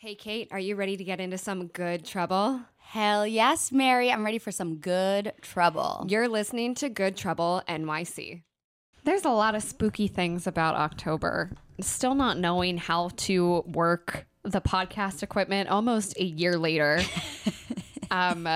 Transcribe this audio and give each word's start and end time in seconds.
Hey, 0.00 0.14
Kait, 0.14 0.46
are 0.52 0.60
you 0.60 0.76
ready 0.76 0.96
to 0.96 1.02
get 1.02 1.18
into 1.18 1.36
some 1.38 1.66
good 1.66 2.04
trouble? 2.04 2.60
Hell 2.76 3.26
yes, 3.26 3.72
Mary. 3.72 4.12
I'm 4.12 4.24
ready 4.24 4.38
for 4.38 4.52
some 4.52 4.76
good 4.76 5.32
trouble. 5.42 6.06
You're 6.08 6.28
listening 6.28 6.76
to 6.76 6.88
Good 6.88 7.16
Trouble 7.16 7.64
NYC. 7.68 8.42
There's 9.02 9.24
a 9.24 9.30
lot 9.30 9.56
of 9.56 9.62
spooky 9.64 10.06
things 10.06 10.46
about 10.46 10.76
October. 10.76 11.50
Still 11.80 12.14
not 12.14 12.38
knowing 12.38 12.78
how 12.78 13.10
to 13.16 13.64
work 13.66 14.28
the 14.44 14.60
podcast 14.60 15.24
equipment 15.24 15.68
almost 15.68 16.16
a 16.16 16.24
year 16.24 16.56
later 16.56 17.00
um, 18.12 18.48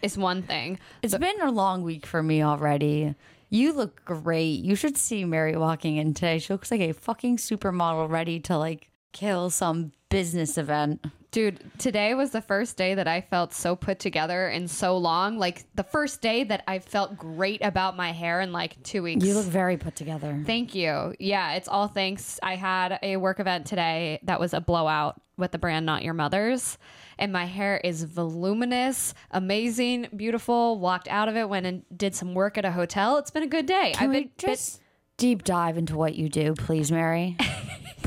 is 0.00 0.16
one 0.16 0.40
thing. 0.40 0.78
It's 1.02 1.14
been 1.14 1.42
a 1.42 1.50
long 1.50 1.82
week 1.82 2.06
for 2.06 2.22
me 2.22 2.42
already. 2.42 3.14
You 3.50 3.74
look 3.74 4.02
great. 4.06 4.64
You 4.64 4.76
should 4.76 4.96
see 4.96 5.26
Mary 5.26 5.58
walking 5.58 5.98
in 5.98 6.14
today. 6.14 6.38
She 6.38 6.54
looks 6.54 6.70
like 6.70 6.80
a 6.80 6.94
fucking 6.94 7.36
supermodel 7.36 8.08
ready 8.08 8.40
to 8.40 8.56
like 8.56 8.88
kill 9.12 9.50
some 9.50 9.92
business 10.12 10.58
event. 10.58 11.04
Dude, 11.30 11.60
today 11.78 12.12
was 12.12 12.30
the 12.30 12.42
first 12.42 12.76
day 12.76 12.94
that 12.94 13.08
I 13.08 13.22
felt 13.22 13.54
so 13.54 13.74
put 13.74 13.98
together 13.98 14.50
in 14.50 14.68
so 14.68 14.98
long. 14.98 15.38
Like 15.38 15.64
the 15.74 15.82
first 15.82 16.20
day 16.20 16.44
that 16.44 16.62
I 16.68 16.78
felt 16.78 17.16
great 17.16 17.64
about 17.64 17.96
my 17.96 18.12
hair 18.12 18.42
in 18.42 18.52
like 18.52 18.82
two 18.82 19.02
weeks. 19.02 19.24
You 19.24 19.32
look 19.32 19.46
very 19.46 19.78
put 19.78 19.96
together. 19.96 20.42
Thank 20.44 20.74
you. 20.74 21.14
Yeah, 21.18 21.54
it's 21.54 21.68
all 21.68 21.88
thanks. 21.88 22.38
I 22.42 22.56
had 22.56 22.98
a 23.02 23.16
work 23.16 23.40
event 23.40 23.66
today 23.66 24.20
that 24.24 24.38
was 24.38 24.52
a 24.52 24.60
blowout 24.60 25.22
with 25.38 25.52
the 25.52 25.58
brand 25.58 25.86
Not 25.86 26.02
Your 26.02 26.12
Mother's. 26.12 26.76
And 27.18 27.32
my 27.32 27.46
hair 27.46 27.78
is 27.78 28.04
voluminous, 28.04 29.14
amazing, 29.30 30.08
beautiful. 30.14 30.78
Walked 30.78 31.08
out 31.08 31.28
of 31.28 31.36
it, 31.36 31.48
went 31.48 31.64
and 31.64 31.82
did 31.96 32.14
some 32.14 32.34
work 32.34 32.58
at 32.58 32.66
a 32.66 32.72
hotel. 32.72 33.16
It's 33.16 33.30
been 33.30 33.42
a 33.42 33.48
good 33.48 33.64
day. 33.64 33.92
Can 33.94 34.04
I've 34.04 34.10
we 34.10 34.24
been 34.24 34.30
just 34.36 34.82
deep 35.16 35.44
dive 35.44 35.78
into 35.78 35.96
what 35.96 36.14
you 36.14 36.28
do, 36.28 36.52
please, 36.52 36.92
Mary? 36.92 37.38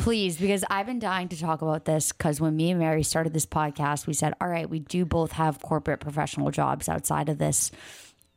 please, 0.05 0.37
because 0.37 0.63
I've 0.69 0.85
been 0.85 0.99
dying 0.99 1.29
to 1.29 1.39
talk 1.39 1.63
about 1.63 1.85
this. 1.85 2.11
Because 2.11 2.39
when 2.39 2.55
me 2.55 2.69
and 2.69 2.79
Mary 2.79 3.01
started 3.01 3.33
this 3.33 3.47
podcast, 3.47 4.05
we 4.05 4.13
said, 4.13 4.35
all 4.39 4.47
right, 4.47 4.69
we 4.69 4.77
do 4.77 5.03
both 5.03 5.31
have 5.31 5.59
corporate 5.63 5.99
professional 5.99 6.51
jobs 6.51 6.87
outside 6.87 7.27
of 7.27 7.39
this. 7.39 7.71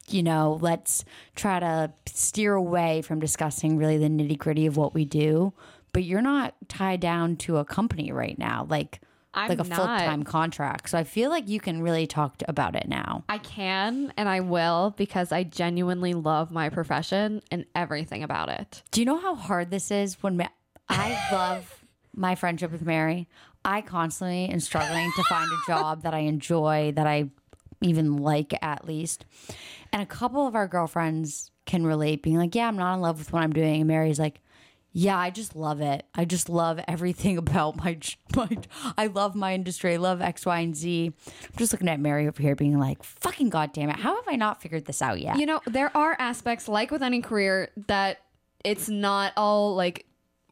You 0.09 0.23
know, 0.23 0.59
let's 0.63 1.05
try 1.37 1.61
to 1.61 1.93
steer 2.07 2.55
away 2.55 3.03
from 3.03 3.21
discussing 3.21 3.77
really 3.77 3.99
the 3.99 4.07
nitty 4.09 4.39
gritty 4.39 4.65
of 4.65 4.79
what 4.79 4.95
we 4.95 5.05
do. 5.05 5.53
But 5.93 6.05
you're 6.05 6.23
not 6.23 6.55
tied 6.69 7.01
down 7.01 7.37
to 7.37 7.59
a 7.59 7.67
company 7.67 8.13
right 8.13 8.39
now, 8.39 8.67
like 8.71 9.03
I'm 9.35 9.51
like 9.51 9.59
a 9.59 9.65
full 9.65 9.85
time 9.85 10.23
contract. 10.23 10.89
So 10.89 10.97
I 10.97 11.05
feel 11.05 11.29
like 11.29 11.49
you 11.49 11.61
can 11.61 11.83
really 11.83 12.07
talk 12.07 12.39
to, 12.39 12.49
about 12.49 12.77
it 12.77 12.89
now. 12.89 13.25
I 13.29 13.37
can 13.37 14.11
and 14.17 14.27
I 14.27 14.41
will 14.41 14.95
because 14.97 15.33
I 15.33 15.43
genuinely 15.43 16.15
love 16.15 16.51
my 16.51 16.71
profession 16.71 17.43
and 17.51 17.67
everything 17.75 18.23
about 18.23 18.49
it. 18.49 18.83
Do 18.91 19.03
you 19.03 19.05
know 19.05 19.19
how 19.19 19.35
hard 19.35 19.71
this 19.71 19.91
is 19.91 20.23
when 20.23 20.39
I 20.89 21.19
love 21.33 21.85
my 22.15 22.35
friendship 22.35 22.73
with 22.73 22.83
Mary? 22.83 23.29
I 23.65 23.81
constantly 23.81 24.47
am 24.47 24.61
struggling 24.61 25.11
to 25.17 25.23
find 25.25 25.51
a 25.51 25.71
job 25.71 26.03
that 26.03 26.15
I 26.15 26.21
enjoy, 26.21 26.93
that 26.97 27.07
I 27.07 27.31
even 27.81 28.17
like 28.17 28.55
at 28.63 28.87
least. 28.87 29.25
And 29.93 30.03
a 30.03 30.07
couple 30.07 30.47
of 30.47 30.55
our 30.55 30.67
girlfriends 30.67 31.51
can 31.67 31.87
relate, 31.87 32.23
being 32.23 32.39
like, 32.39 32.55
Yeah, 32.55 32.69
I'm 32.69 32.77
not 32.77 32.95
in 32.95 33.01
love 33.01 33.19
with 33.19 33.33
what 33.33 33.43
I'm 33.43 33.53
doing. 33.53 33.81
And 33.81 33.89
Mary's 33.89 34.19
like, 34.19 34.41
yeah, 34.93 35.17
I 35.17 35.31
just 35.31 35.55
love 35.55 35.81
it. 35.81 36.07
I 36.15 36.25
just 36.25 36.49
love 36.49 36.81
everything 36.89 37.37
about 37.45 37.77
my, 37.77 37.99
my 38.35 38.49
I 38.97 39.07
love 39.07 39.35
my 39.35 39.55
industry. 39.55 39.95
I 39.95 39.97
love 39.99 40.21
X, 40.21 40.45
Y, 40.45 40.59
and 40.59 40.75
Z. 40.77 41.13
I'm 41.27 41.57
just 41.57 41.73
looking 41.73 41.89
at 41.89 42.01
Mary 42.01 42.27
over 42.27 42.43
here 42.43 42.57
being 42.57 42.79
like, 42.79 43.03
fucking 43.03 43.51
goddamn 43.51 43.91
it. 43.91 43.97
How 43.97 44.17
have 44.17 44.25
I 44.27 44.37
not 44.37 44.61
figured 44.61 44.87
this 44.87 45.03
out 45.03 45.21
yet? 45.21 45.39
You 45.39 45.47
know, 45.47 45.61
there 45.67 45.97
are 45.97 46.17
aspects 46.19 46.69
like 46.69 46.91
with 46.91 47.03
any 47.03 47.21
career 47.21 47.71
that 47.87 48.19
it's 48.65 48.89
not 48.89 49.33
all 49.37 49.77
like 49.77 50.05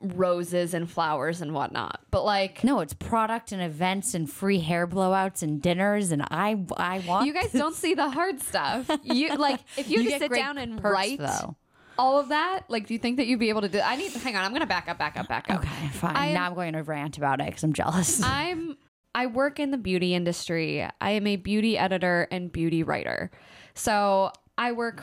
roses 0.03 0.75
and 0.75 0.91
flowers 0.91 1.41
and 1.41 1.55
whatnot. 1.55 2.01
But 2.11 2.25
like 2.25 2.63
No, 2.63 2.81
it's 2.81 2.93
product 2.93 3.51
and 3.53 3.63
events 3.63 4.15
and 4.15 4.31
free 4.31 4.59
hair 4.61 4.87
blowouts 4.87 5.43
and 5.43 5.61
dinners 5.63 6.13
and 6.13 6.23
I 6.23 6.57
I 6.77 7.03
want 7.07 7.27
you 7.27 7.33
guys 7.33 7.51
don't 7.53 7.75
see 7.75 7.95
the 7.95 8.11
hard 8.11 8.41
stuff. 8.41 8.91
You 9.05 9.35
like 9.37 9.61
if 9.77 9.89
you, 9.89 10.03
You 10.03 10.11
just 10.11 10.19
sit 10.21 10.33
down 10.33 10.59
and 10.59 10.79
perks, 10.81 10.93
write 10.93 11.19
though. 11.19 11.57
all 11.99 12.19
of 12.21 12.29
that, 12.29 12.65
like 12.69 12.87
do 12.87 12.95
you 12.95 12.99
think 13.01 13.17
that 13.17 13.27
you'd 13.27 13.41
be 13.41 13.49
able 13.49 13.63
to 13.63 13.69
do 13.71 13.81
I 13.81 13.97
need 13.97 14.13
to 14.13 14.19
hang 14.19 14.37
on, 14.37 14.45
I'm 14.45 14.53
gonna 14.53 14.67
back 14.67 14.89
up, 14.89 14.99
back 14.99 15.19
up, 15.19 15.29
back 15.29 15.51
up. 15.51 15.61
Okay, 15.61 15.89
fine. 15.89 16.15
I 16.17 16.27
am- 16.27 16.35
now 16.35 16.47
I'm 16.47 16.55
going 16.55 16.75
to 16.75 16.83
rant 16.83 17.17
about 17.17 17.41
it 17.41 17.47
because 17.47 17.63
I'm 17.65 17.73
jealous. 17.73 18.23
I'm 18.25 18.77
I 19.15 19.27
work 19.29 19.59
in 19.59 19.71
the 19.71 19.79
beauty 19.79 20.15
industry. 20.15 20.87
I 21.01 21.11
am 21.13 21.27
a 21.27 21.37
beauty 21.37 21.79
editor 21.79 22.29
and 22.31 22.53
beauty 22.53 22.83
writer. 22.83 23.31
So 23.73 24.31
I 24.59 24.73
work 24.73 25.03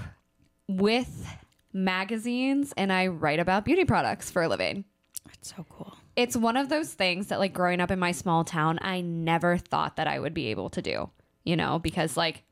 with 0.67 1.25
magazines 1.73 2.73
and 2.77 2.93
I 2.93 3.07
write 3.07 3.39
about 3.39 3.65
beauty 3.65 3.85
products 3.85 4.29
for 4.31 4.43
a 4.43 4.47
living. 4.47 4.85
It's 5.33 5.53
so 5.55 5.65
cool. 5.69 5.95
It's 6.15 6.35
one 6.35 6.57
of 6.57 6.69
those 6.69 6.93
things 6.93 7.27
that 7.27 7.39
like 7.39 7.53
growing 7.53 7.81
up 7.81 7.91
in 7.91 7.99
my 7.99 8.11
small 8.11 8.43
town, 8.43 8.79
I 8.81 9.01
never 9.01 9.57
thought 9.57 9.95
that 9.97 10.07
I 10.07 10.19
would 10.19 10.33
be 10.33 10.47
able 10.47 10.69
to 10.71 10.81
do, 10.81 11.09
you 11.43 11.55
know, 11.55 11.79
because 11.79 12.15
like 12.15 12.43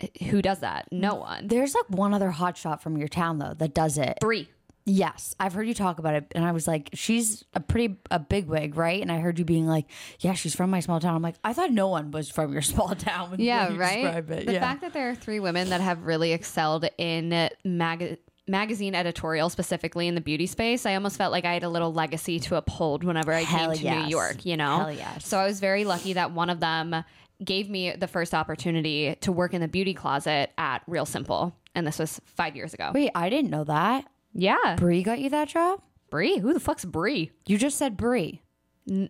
eh, 0.00 0.08
who 0.30 0.42
does 0.42 0.60
that? 0.60 0.88
No 0.92 1.14
one. 1.14 1.48
There's 1.48 1.74
like 1.74 1.88
one 1.88 2.14
other 2.14 2.30
hotshot 2.30 2.80
from 2.80 2.96
your 2.98 3.08
town 3.08 3.38
though 3.38 3.54
that 3.54 3.74
does 3.74 3.98
it. 3.98 4.18
Three. 4.20 4.48
Yes, 4.84 5.36
I've 5.38 5.52
heard 5.52 5.68
you 5.68 5.74
talk 5.74 6.00
about 6.00 6.14
it, 6.14 6.32
and 6.34 6.44
I 6.44 6.50
was 6.50 6.66
like, 6.66 6.90
she's 6.92 7.44
a 7.54 7.60
pretty 7.60 7.98
a 8.10 8.18
big 8.18 8.48
wig, 8.48 8.76
right? 8.76 9.00
And 9.00 9.12
I 9.12 9.20
heard 9.20 9.38
you 9.38 9.44
being 9.44 9.68
like, 9.68 9.86
yeah, 10.18 10.32
she's 10.32 10.56
from 10.56 10.70
my 10.70 10.80
small 10.80 10.98
town. 10.98 11.14
I'm 11.14 11.22
like, 11.22 11.36
I 11.44 11.52
thought 11.52 11.70
no 11.70 11.86
one 11.86 12.10
was 12.10 12.28
from 12.28 12.52
your 12.52 12.62
small 12.72 12.88
town. 12.96 13.30
when 13.30 13.38
Yeah, 13.38 13.76
right. 13.76 14.04
It. 14.16 14.46
The 14.46 14.54
yeah. 14.54 14.60
fact 14.60 14.80
that 14.80 14.92
there 14.92 15.08
are 15.08 15.14
three 15.14 15.38
women 15.38 15.70
that 15.70 15.80
have 15.80 16.02
really 16.02 16.32
excelled 16.32 16.88
in 16.98 17.48
mag- 17.64 18.18
magazine 18.46 18.94
editorial, 18.94 19.48
specifically 19.48 20.08
in 20.08 20.14
the 20.14 20.20
beauty 20.20 20.46
space, 20.46 20.84
I 20.86 20.94
almost 20.94 21.16
felt 21.16 21.32
like 21.32 21.44
I 21.44 21.54
had 21.54 21.62
a 21.62 21.68
little 21.68 21.92
legacy 21.92 22.40
to 22.40 22.56
uphold 22.56 23.04
whenever 23.04 23.32
I 23.32 23.42
Hell 23.42 23.68
came 23.70 23.78
to 23.78 23.82
yes. 23.82 24.04
New 24.04 24.10
York. 24.10 24.44
You 24.44 24.56
know, 24.56 24.78
Hell 24.78 24.92
yes. 24.92 25.26
So 25.26 25.38
I 25.38 25.46
was 25.46 25.60
very 25.60 25.84
lucky 25.84 26.14
that 26.14 26.32
one 26.32 26.50
of 26.50 26.60
them 26.60 27.04
gave 27.44 27.68
me 27.70 27.92
the 27.92 28.08
first 28.08 28.34
opportunity 28.34 29.16
to 29.20 29.32
work 29.32 29.54
in 29.54 29.60
the 29.60 29.68
beauty 29.68 29.94
closet 29.94 30.50
at 30.58 30.82
Real 30.86 31.06
Simple, 31.06 31.54
and 31.74 31.86
this 31.86 31.98
was 31.98 32.20
five 32.24 32.56
years 32.56 32.74
ago. 32.74 32.90
Wait, 32.94 33.10
I 33.14 33.30
didn't 33.30 33.50
know 33.50 33.64
that. 33.64 34.06
Yeah, 34.32 34.76
Brie 34.76 35.02
got 35.02 35.20
you 35.20 35.30
that 35.30 35.48
job? 35.48 35.80
Brie. 36.10 36.38
Who 36.38 36.52
the 36.52 36.60
fuck's 36.60 36.84
Brie? 36.84 37.32
You 37.46 37.58
just 37.58 37.78
said 37.78 37.96
Brie. 37.96 38.42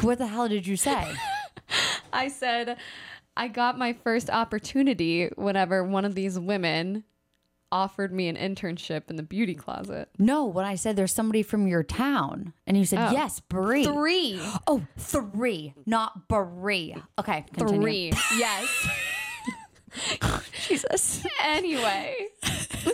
What 0.00 0.18
the 0.18 0.26
hell 0.26 0.48
did 0.48 0.66
you 0.66 0.76
say? 0.76 1.14
I 2.12 2.28
said 2.28 2.76
I 3.36 3.48
got 3.48 3.78
my 3.78 3.92
first 3.92 4.30
opportunity 4.30 5.28
whenever 5.36 5.84
one 5.84 6.04
of 6.04 6.14
these 6.14 6.38
women 6.38 7.04
offered 7.72 8.12
me 8.12 8.28
an 8.28 8.36
internship 8.36 9.10
in 9.10 9.16
the 9.16 9.22
beauty 9.24 9.54
closet. 9.54 10.08
no, 10.18 10.46
when 10.46 10.64
I 10.64 10.76
said 10.76 10.94
there's 10.94 11.12
somebody 11.14 11.42
from 11.42 11.66
your 11.66 11.82
town, 11.82 12.52
and 12.66 12.76
you 12.76 12.84
said 12.84 12.98
Oh. 13.08 13.10
yes, 13.12 13.40
Brie. 13.40 13.84
Three. 13.84 14.40
Oh, 14.68 14.86
three, 14.98 15.74
not 15.86 16.28
Brie. 16.28 16.94
Okay, 17.18 17.44
continue. 17.54 17.80
Three. 17.80 18.12
Yes. 18.38 18.88
Jesus. 20.66 21.26
anyway, 21.42 22.28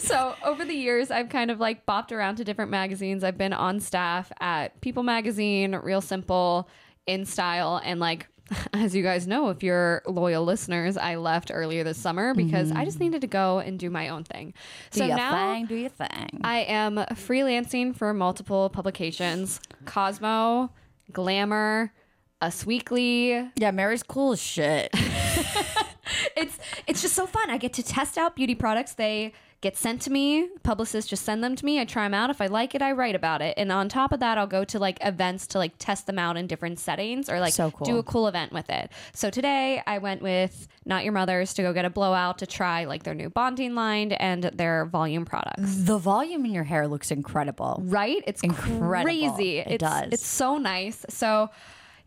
so 0.00 0.34
over 0.44 0.64
the 0.64 0.74
years, 0.74 1.10
I've 1.10 1.28
kind 1.28 1.50
of 1.50 1.60
like 1.60 1.86
bopped 1.86 2.10
around 2.12 2.36
to 2.36 2.44
different 2.44 2.70
magazines. 2.70 3.22
I've 3.22 3.38
been 3.38 3.52
on 3.52 3.78
staff 3.80 4.32
at 4.40 4.80
People 4.80 5.02
Magazine, 5.04 5.74
Real 5.76 6.00
Simple, 6.00 6.68
In 7.06 7.24
Style, 7.24 7.80
and 7.84 8.00
like, 8.00 8.26
as 8.72 8.94
you 8.94 9.02
guys 9.02 9.26
know, 9.26 9.48
if 9.48 9.62
you're 9.62 10.02
loyal 10.06 10.44
listeners, 10.44 10.96
I 10.96 11.16
left 11.16 11.50
earlier 11.52 11.84
this 11.84 11.98
summer 11.98 12.34
because 12.34 12.72
I 12.72 12.84
just 12.84 12.98
mm. 12.98 13.02
needed 13.02 13.20
to 13.22 13.26
go 13.26 13.58
and 13.58 13.78
do 13.78 13.90
my 13.90 14.08
own 14.08 14.24
thing. 14.24 14.54
Do 14.90 15.00
so 15.00 15.06
your 15.06 15.16
now 15.16 15.54
thing, 15.54 15.66
do 15.66 15.74
your 15.74 15.90
thing. 15.90 16.40
I 16.42 16.60
am 16.60 16.96
freelancing 16.96 17.94
for 17.96 18.12
multiple 18.14 18.68
publications 18.70 19.60
Cosmo, 19.84 20.70
Glamour, 21.12 21.92
Us 22.40 22.64
Weekly, 22.64 23.50
yeah, 23.56 23.70
Mary's 23.70 24.02
cool 24.02 24.32
as 24.32 24.40
shit. 24.40 24.90
it's 26.36 26.58
it's 26.86 27.02
just 27.02 27.14
so 27.14 27.26
fun. 27.26 27.50
I 27.50 27.58
get 27.58 27.72
to 27.74 27.82
test 27.82 28.16
out 28.18 28.36
beauty 28.36 28.54
products. 28.54 28.94
They 28.94 29.32
get 29.60 29.76
sent 29.76 30.00
to 30.02 30.10
me. 30.12 30.48
Publicists 30.62 31.10
just 31.10 31.24
send 31.24 31.42
them 31.42 31.56
to 31.56 31.64
me. 31.64 31.80
I 31.80 31.84
try 31.84 32.04
them 32.04 32.14
out. 32.14 32.30
If 32.30 32.40
I 32.40 32.46
like 32.46 32.74
it, 32.76 32.82
I 32.82 32.92
write 32.92 33.16
about 33.16 33.42
it. 33.42 33.54
And 33.56 33.72
on 33.72 33.88
top 33.88 34.12
of 34.12 34.20
that, 34.20 34.38
I'll 34.38 34.46
go 34.46 34.64
to 34.64 34.78
like 34.78 34.98
events 35.04 35.48
to 35.48 35.58
like 35.58 35.72
test 35.78 36.06
them 36.06 36.18
out 36.18 36.36
in 36.36 36.46
different 36.46 36.78
settings 36.78 37.28
or 37.28 37.40
like 37.40 37.52
So 37.54 37.70
cool. 37.72 37.84
do 37.84 37.98
a 37.98 38.02
cool 38.04 38.28
event 38.28 38.52
with 38.52 38.70
it. 38.70 38.90
So 39.14 39.30
today 39.30 39.82
I 39.86 39.98
went 39.98 40.22
with 40.22 40.68
Not 40.86 41.02
Your 41.02 41.12
Mother's 41.12 41.54
to 41.54 41.62
go 41.62 41.72
get 41.72 41.84
a 41.84 41.90
blowout 41.90 42.38
to 42.38 42.46
try 42.46 42.84
like 42.84 43.02
their 43.02 43.14
new 43.14 43.30
bonding 43.30 43.74
line 43.74 44.12
and 44.12 44.44
their 44.44 44.84
volume 44.84 45.24
products. 45.24 45.82
the 45.84 45.98
volume 45.98 46.44
in 46.44 46.52
your 46.52 46.64
hair 46.64 46.86
looks 46.86 47.10
incredible. 47.10 47.80
Right? 47.84 48.22
It's 48.28 48.42
Incredible. 48.42 49.02
crazy. 49.02 49.58
It 49.58 49.66
it's, 49.72 49.80
does. 49.82 50.12
It's 50.12 50.26
so 50.26 50.58
nice. 50.58 51.04
So, 51.08 51.50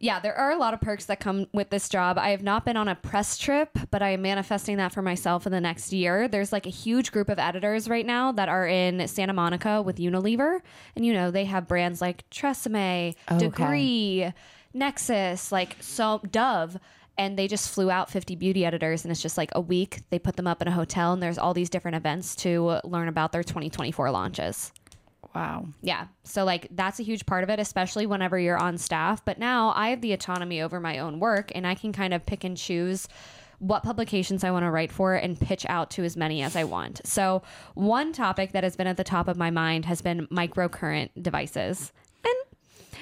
yeah, 0.02 0.20
there 0.20 0.36
are 0.36 0.52
a 0.52 0.58
lot 0.58 0.74
of 0.74 0.82
perks 0.82 1.06
that 1.06 1.20
come 1.20 1.46
with 1.54 1.70
this 1.70 1.88
job. 1.88 2.18
I 2.18 2.30
have 2.30 2.42
not 2.42 2.66
been 2.66 2.76
on 2.76 2.88
a 2.88 2.96
press 2.96 3.38
trip, 3.38 3.70
but 3.92 4.02
I 4.02 4.10
am 4.10 4.24
manifesting 4.24 4.78
that 4.78 4.92
for 4.92 5.04
myself 5.04 5.46
in 5.46 5.52
the 5.52 5.62
next 5.62 5.94
year. 5.94 6.28
There's 6.28 6.52
like 6.52 6.66
a 6.66 6.72
huge 6.72 7.12
group 7.12 7.30
of 7.30 7.38
editors 7.38 7.88
right 7.88 8.06
now 8.06 8.32
that 8.32 8.50
are 8.50 8.68
in 8.68 9.08
Santa 9.08 9.34
Monica 9.34 9.82
with 9.82 9.98
Unilever. 9.98 10.60
And, 10.96 11.06
you 11.06 11.14
know, 11.14 11.30
they 11.30 11.46
have 11.46 11.68
brands 11.68 12.02
like 12.02 12.28
Tresemme, 12.32 13.16
Okay. 13.32 13.38
Degree, 13.38 14.34
Nexxus, 14.76 15.52
like 15.52 15.78
so 15.80 16.20
Dove. 16.32 16.80
And 17.18 17.38
they 17.38 17.48
just 17.48 17.72
flew 17.72 17.92
out 17.92 18.10
50 18.10 18.36
beauty 18.38 18.66
editors, 18.66 19.04
and 19.04 19.12
it's 19.12 19.22
just 19.22 19.38
like 19.38 19.52
a 19.54 19.62
week. 19.62 20.00
They 20.10 20.18
put 20.18 20.38
them 20.38 20.48
up 20.48 20.62
in 20.62 20.68
a 20.68 20.72
hotel, 20.72 21.14
and 21.14 21.22
there's 21.22 21.38
all 21.38 21.54
these 21.54 21.70
different 21.70 21.98
events 21.98 22.36
to 22.38 22.80
learn 22.84 23.08
about 23.10 23.32
their 23.32 23.44
2024 23.44 24.10
launches. 24.10 24.72
Wow. 25.34 25.68
Yeah. 25.82 26.08
So, 26.24 26.44
like, 26.44 26.68
that's 26.72 27.00
a 27.00 27.04
huge 27.04 27.26
part 27.26 27.44
of 27.44 27.50
it, 27.50 27.60
especially 27.60 28.06
whenever 28.06 28.38
you're 28.38 28.58
on 28.58 28.78
staff. 28.78 29.24
But 29.24 29.40
now 29.40 29.72
I 29.76 29.90
have 29.90 30.02
the 30.02 30.14
autonomy 30.14 30.62
over 30.62 30.80
my 30.80 31.00
own 31.00 31.20
work 31.20 31.52
and 31.56 31.66
I 31.66 31.76
can 31.76 31.94
kind 31.94 32.14
of 32.14 32.26
pick 32.26 32.44
and 32.44 32.58
choose 32.58 33.08
what 33.60 33.84
publications 33.84 34.44
I 34.44 34.50
want 34.52 34.64
to 34.66 34.72
write 34.72 34.92
for 34.92 35.14
and 35.14 35.40
pitch 35.40 35.66
out 35.70 35.92
to 35.92 36.04
as 36.04 36.18
many 36.18 36.42
as 36.42 36.56
I 36.56 36.64
want. 36.64 37.02
So, 37.06 37.44
one 37.76 38.12
topic 38.12 38.52
that 38.54 38.64
has 38.64 38.76
been 38.76 38.88
at 38.88 38.98
the 38.98 39.04
top 39.04 39.28
of 39.28 39.38
my 39.38 39.52
mind 39.52 39.86
has 39.86 40.02
been 40.02 40.28
microcurrent 40.28 41.10
devices. 41.22 41.94
And 42.26 42.36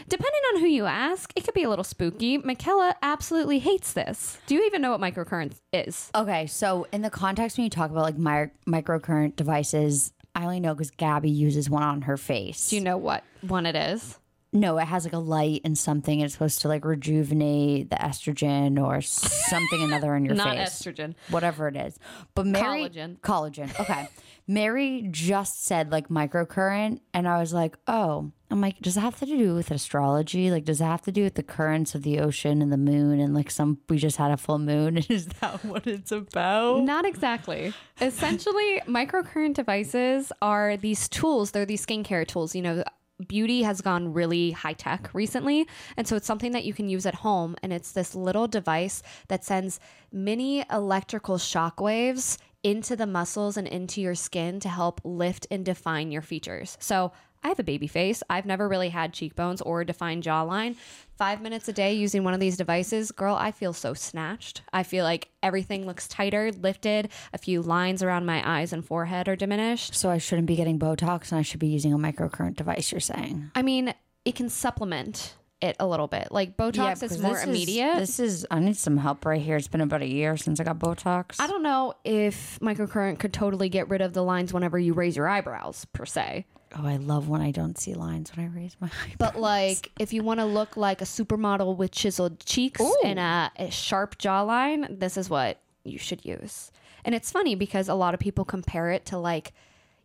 depending 0.09 0.41
on 0.53 0.59
who 0.59 0.67
you 0.67 0.85
ask, 0.85 1.31
it 1.35 1.45
could 1.45 1.53
be 1.53 1.63
a 1.63 1.69
little 1.69 1.85
spooky. 1.85 2.37
Michaela 2.37 2.95
absolutely 3.01 3.59
hates 3.59 3.93
this. 3.93 4.37
Do 4.47 4.55
you 4.55 4.65
even 4.65 4.81
know 4.81 4.91
what 4.91 4.99
microcurrent 4.99 5.53
is? 5.71 6.11
Okay, 6.13 6.45
so 6.45 6.85
in 6.91 7.01
the 7.01 7.09
context 7.09 7.57
when 7.57 7.63
you 7.63 7.69
talk 7.69 7.89
about 7.89 8.03
like 8.03 8.17
mi- 8.17 8.51
microcurrent 8.81 9.37
devices, 9.37 10.11
I 10.35 10.43
only 10.43 10.59
know 10.59 10.73
because 10.73 10.91
Gabby 10.91 11.29
uses 11.29 11.69
one 11.69 11.83
on 11.83 12.01
her 12.03 12.17
face. 12.17 12.69
Do 12.69 12.75
you 12.75 12.81
know 12.81 12.97
what 12.97 13.23
one 13.41 13.65
it 13.65 13.75
is? 13.75 14.18
No, 14.51 14.77
it 14.79 14.85
has 14.85 15.03
like 15.03 15.13
a 15.13 15.19
light 15.19 15.61
and 15.63 15.77
something. 15.77 16.21
It's 16.21 16.33
supposed 16.33 16.61
to 16.61 16.67
like 16.67 16.83
rejuvenate 16.85 17.89
the 17.89 17.95
estrogen 17.97 18.83
or 18.83 19.01
something 19.01 19.81
another 19.83 20.15
in 20.15 20.25
your 20.25 20.35
face. 20.35 20.45
Not 20.45 20.57
face. 20.57 20.69
estrogen. 20.81 21.15
whatever 21.29 21.67
it 21.67 21.75
is. 21.75 21.99
But 22.33 22.47
Mary 22.47 22.83
Collagen. 22.89 23.19
collagen. 23.19 23.69
Okay. 23.79 24.07
Mary 24.47 25.07
just 25.11 25.63
said 25.65 25.91
like 25.91 26.09
microcurrent 26.09 27.01
and 27.13 27.27
I 27.27 27.39
was 27.39 27.53
like, 27.53 27.77
"Oh." 27.87 28.31
I'm 28.51 28.61
like, 28.61 28.79
"Does 28.79 28.97
it 28.97 29.01
have 29.01 29.19
to 29.19 29.27
do 29.27 29.53
with 29.53 29.69
astrology? 29.69 30.49
Like 30.49 30.65
does 30.65 30.81
it 30.81 30.85
have 30.85 31.03
to 31.03 31.11
do 31.11 31.21
with 31.23 31.35
the 31.35 31.43
currents 31.43 31.93
of 31.93 32.01
the 32.01 32.17
ocean 32.19 32.63
and 32.63 32.71
the 32.73 32.77
moon 32.77 33.19
and 33.19 33.35
like 33.35 33.51
some 33.51 33.77
we 33.89 33.97
just 33.99 34.17
had 34.17 34.31
a 34.31 34.37
full 34.37 34.57
moon? 34.57 34.97
Is 35.09 35.27
that 35.41 35.63
what 35.63 35.85
it's 35.85 36.11
about?" 36.11 36.81
Not 36.81 37.05
exactly. 37.05 37.73
Essentially, 38.01 38.81
microcurrent 38.87 39.53
devices 39.53 40.31
are 40.41 40.77
these 40.77 41.07
tools. 41.07 41.51
They're 41.51 41.67
these 41.67 41.85
skincare 41.85 42.25
tools. 42.27 42.55
You 42.55 42.63
know, 42.63 42.83
beauty 43.27 43.63
has 43.63 43.81
gone 43.81 44.13
really 44.13 44.51
high 44.51 44.73
tech 44.73 45.09
recently. 45.13 45.67
And 45.97 46.07
so 46.07 46.15
it's 46.15 46.27
something 46.27 46.51
that 46.53 46.65
you 46.65 46.73
can 46.73 46.89
use 46.89 47.05
at 47.05 47.15
home. 47.15 47.55
And 47.61 47.73
it's 47.73 47.91
this 47.91 48.15
little 48.15 48.47
device 48.47 49.01
that 49.27 49.43
sends 49.43 49.79
mini 50.11 50.63
electrical 50.71 51.37
shock 51.37 51.81
waves 51.81 52.37
into 52.63 52.95
the 52.95 53.07
muscles 53.07 53.57
and 53.57 53.67
into 53.67 54.01
your 54.01 54.15
skin 54.15 54.59
to 54.59 54.69
help 54.69 54.99
lift 55.03 55.47
and 55.49 55.63
define 55.65 56.11
your 56.11 56.21
features. 56.21 56.77
So 56.79 57.11
I 57.43 57.47
have 57.47 57.59
a 57.59 57.63
baby 57.63 57.87
face. 57.87 58.21
I've 58.29 58.45
never 58.45 58.67
really 58.67 58.89
had 58.89 59.13
cheekbones 59.13 59.61
or 59.61 59.81
a 59.81 59.85
defined 59.85 60.23
jawline. 60.23 60.75
Five 61.19 61.41
minutes 61.41 61.67
a 61.67 61.73
day 61.73 61.95
using 61.95 62.23
one 62.23 62.33
of 62.33 62.39
these 62.39 62.55
devices, 62.55 63.11
girl, 63.11 63.35
I 63.35 63.51
feel 63.51 63.73
so 63.73 63.93
snatched. 63.93 64.61
I 64.71 64.83
feel 64.83 65.03
like 65.03 65.27
everything 65.43 65.85
looks 65.85 66.07
tighter, 66.07 66.49
lifted. 66.53 67.09
A 67.33 67.37
few 67.37 67.61
lines 67.61 68.01
around 68.01 68.25
my 68.25 68.41
eyes 68.49 68.71
and 68.71 68.85
forehead 68.85 69.27
are 69.27 69.35
diminished. 69.35 69.93
So 69.93 70.09
I 70.09 70.17
shouldn't 70.17 70.47
be 70.47 70.55
getting 70.55 70.79
Botox 70.79 71.33
and 71.33 71.39
I 71.39 71.41
should 71.41 71.59
be 71.59 71.67
using 71.67 71.93
a 71.93 71.97
microcurrent 71.97 72.55
device, 72.55 72.93
you're 72.93 73.01
saying? 73.01 73.51
I 73.53 73.63
mean, 73.63 73.93
it 74.23 74.35
can 74.35 74.47
supplement 74.47 75.35
it 75.59 75.75
a 75.77 75.85
little 75.85 76.07
bit. 76.07 76.29
Like 76.31 76.55
Botox 76.55 77.03
is 77.03 77.21
more 77.21 77.33
this 77.33 77.43
immediate. 77.43 77.97
this 77.97 78.21
is 78.21 78.47
I 78.49 78.61
need 78.61 78.77
some 78.77 78.95
help 78.95 79.25
right 79.25 79.41
here. 79.41 79.57
It's 79.57 79.67
been 79.67 79.81
about 79.81 80.01
a 80.01 80.07
year 80.07 80.37
since 80.37 80.61
I 80.61 80.63
got 80.63 80.79
Botox. 80.79 81.35
I 81.41 81.47
don't 81.47 81.63
know 81.63 81.95
if 82.05 82.57
microcurrent 82.61 83.19
could 83.19 83.33
totally 83.33 83.67
get 83.67 83.89
rid 83.89 83.99
of 83.99 84.13
the 84.13 84.23
lines 84.23 84.53
whenever 84.53 84.79
you 84.79 84.93
raise 84.93 85.17
your 85.17 85.27
eyebrows, 85.27 85.83
per 85.91 86.05
se. 86.05 86.45
Oh, 86.75 86.85
I 86.85 86.97
love 86.97 87.29
when 87.29 87.41
I 87.41 87.51
don't 87.51 87.77
see 87.77 87.93
lines 87.93 88.35
when 88.35 88.45
I 88.45 88.49
raise 88.49 88.75
my 88.79 88.87
eyebrows. 89.03 89.15
But 89.17 89.39
like, 89.39 89.91
if 89.99 90.13
you 90.13 90.23
want 90.23 90.39
to 90.39 90.45
look 90.45 90.77
like 90.77 91.01
a 91.01 91.05
supermodel 91.05 91.75
with 91.77 91.91
chiseled 91.91 92.39
cheeks 92.45 92.81
and 93.03 93.19
a, 93.19 93.51
a 93.57 93.71
sharp 93.71 94.17
jawline, 94.17 94.99
this 94.99 95.17
is 95.17 95.29
what 95.29 95.59
you 95.83 95.97
should 95.97 96.25
use. 96.25 96.71
And 97.05 97.15
it's 97.15 97.31
funny 97.31 97.55
because 97.55 97.87
a 97.87 97.93
lot 97.93 98.13
of 98.13 98.19
people 98.19 98.45
compare 98.45 98.91
it 98.91 99.05
to 99.07 99.17
like, 99.17 99.53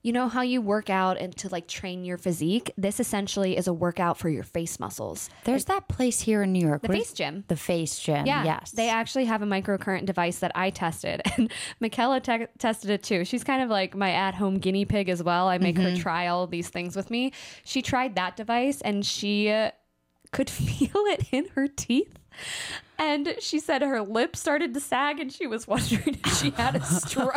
you 0.04 0.12
know 0.12 0.28
how 0.28 0.42
you 0.42 0.60
work 0.60 0.90
out 0.90 1.16
and 1.18 1.34
to 1.38 1.48
like 1.48 1.66
train 1.66 2.04
your 2.04 2.18
physique. 2.18 2.70
This 2.76 3.00
essentially 3.00 3.56
is 3.56 3.66
a 3.66 3.72
workout 3.72 4.18
for 4.18 4.28
your 4.28 4.42
face 4.42 4.78
muscles. 4.78 5.30
There's 5.44 5.64
that 5.64 5.88
place 5.88 6.20
here 6.20 6.42
in 6.42 6.52
New 6.52 6.64
York. 6.64 6.82
The 6.82 6.88
face 6.88 7.12
gym. 7.14 7.44
The 7.48 7.56
face 7.56 7.98
gym. 7.98 8.26
Yeah, 8.26 8.44
Yes. 8.44 8.70
They 8.70 8.90
actually 8.90 9.24
have 9.24 9.40
a 9.40 9.46
microcurrent 9.46 10.04
device 10.04 10.40
that 10.40 10.52
I 10.54 10.68
tested, 10.68 11.22
and 11.36 11.50
Michaela 11.80 12.20
te- 12.20 12.46
tested 12.58 12.90
it 12.90 13.02
too. 13.02 13.24
She's 13.24 13.42
kind 13.42 13.62
of 13.62 13.70
like 13.70 13.96
my 13.96 14.10
at-home 14.12 14.58
guinea 14.58 14.84
pig 14.84 15.08
as 15.08 15.22
well. 15.22 15.48
I 15.48 15.56
make 15.56 15.78
her 15.78 15.96
try 15.96 16.26
all 16.26 16.46
these 16.46 16.68
things 16.68 16.94
with 16.94 17.10
me. 17.10 17.32
She 17.64 17.80
tried 17.80 18.14
that 18.16 18.36
device, 18.36 18.82
and 18.82 19.06
she 19.06 19.48
uh, 19.48 19.70
could 20.32 20.50
feel 20.60 20.90
it 20.94 21.28
in 21.32 21.46
her 21.54 21.66
teeth. 21.66 22.18
And 22.96 23.34
she 23.40 23.58
said 23.58 23.82
her 23.82 24.02
lip 24.02 24.36
started 24.36 24.72
to 24.74 24.78
sag, 24.80 25.18
and 25.18 25.32
she 25.32 25.48
was 25.48 25.66
wondering 25.68 26.16
if 26.24 26.36
she 26.38 26.50
had 26.50 26.76
a 26.76 26.84
stroke. 26.84 27.34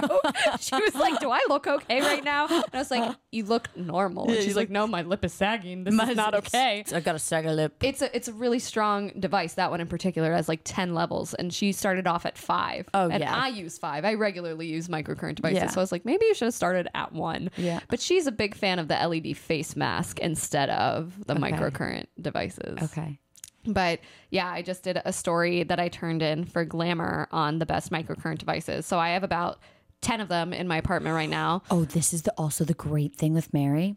she 0.59 0.75
was 0.75 0.93
like, 0.93 1.19
"Do 1.19 1.31
I 1.31 1.43
look 1.49 1.65
okay 1.65 1.99
right 1.99 2.23
now?" 2.23 2.45
And 2.47 2.63
I 2.73 2.77
was 2.77 2.91
like, 2.91 3.15
"You 3.31 3.43
look 3.43 3.75
normal." 3.75 4.29
And 4.29 4.43
she's 4.43 4.55
like, 4.55 4.69
"No, 4.69 4.85
my 4.85 5.01
lip 5.01 5.25
is 5.25 5.33
sagging. 5.33 5.83
This 5.83 5.95
is 5.95 6.15
not 6.15 6.35
okay." 6.35 6.83
I 6.93 6.99
got 6.99 7.15
a 7.15 7.19
second 7.19 7.55
lip. 7.55 7.73
it's 7.81 8.03
a 8.03 8.15
it's 8.15 8.27
a 8.27 8.33
really 8.33 8.59
strong 8.59 9.11
device. 9.19 9.55
That 9.55 9.71
one 9.71 9.81
in 9.81 9.87
particular 9.87 10.31
has 10.31 10.47
like 10.47 10.61
ten 10.63 10.93
levels, 10.93 11.33
and 11.33 11.51
she 11.51 11.71
started 11.71 12.05
off 12.05 12.27
at 12.27 12.37
five. 12.37 12.87
Oh, 12.93 13.09
and 13.09 13.21
yeah. 13.21 13.35
I 13.35 13.47
use 13.47 13.79
five. 13.79 14.05
I 14.05 14.13
regularly 14.13 14.67
use 14.67 14.87
microcurrent 14.89 15.35
devices, 15.35 15.57
Yeah. 15.57 15.69
so 15.69 15.81
I 15.81 15.83
was 15.83 15.91
like, 15.91 16.05
maybe 16.05 16.25
you 16.27 16.35
should 16.35 16.45
have 16.45 16.53
started 16.53 16.87
at 16.93 17.13
one. 17.13 17.49
Yeah. 17.57 17.79
But 17.89 17.99
she's 17.99 18.27
a 18.27 18.31
big 18.31 18.53
fan 18.53 18.77
of 18.77 18.89
the 18.89 18.93
LED 18.95 19.35
face 19.35 19.75
mask 19.75 20.19
instead 20.19 20.69
of 20.69 21.25
the 21.25 21.33
microcurrent 21.33 22.05
devices. 22.21 22.77
Okay. 22.83 23.19
But 23.65 23.99
yeah, 24.29 24.49
I 24.49 24.61
just 24.61 24.83
did 24.83 25.01
a 25.03 25.11
story 25.11 25.63
that 25.63 25.79
I 25.79 25.89
turned 25.89 26.21
in 26.21 26.45
for 26.45 26.63
Glamour 26.63 27.27
on 27.31 27.59
the 27.59 27.65
best 27.65 27.91
microcurrent 27.91 28.37
devices. 28.37 28.85
So 28.85 28.99
I 28.99 29.09
have 29.09 29.23
about 29.23 29.59
ten 30.01 30.21
of 30.21 30.29
them 30.29 30.53
in 30.53 30.67
my 30.67 30.77
apartment 30.77 31.15
right 31.15 31.29
now. 31.29 31.63
Oh, 31.71 31.83
this 31.85 32.13
is 32.13 32.23
the, 32.23 32.31
also 32.37 32.63
the 32.63 32.73
great 32.73 33.15
thing 33.15 33.33
with 33.33 33.53
Mary. 33.53 33.95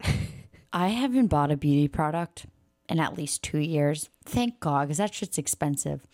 I 0.72 0.88
haven't 0.88 1.26
bought 1.26 1.50
a 1.50 1.56
beauty 1.56 1.88
product 1.88 2.46
in 2.88 3.00
at 3.00 3.16
least 3.16 3.42
two 3.42 3.58
years. 3.58 4.08
Thank 4.24 4.60
God, 4.60 4.86
because 4.86 4.98
that 4.98 5.14
shit's 5.14 5.38
expensive. 5.38 6.06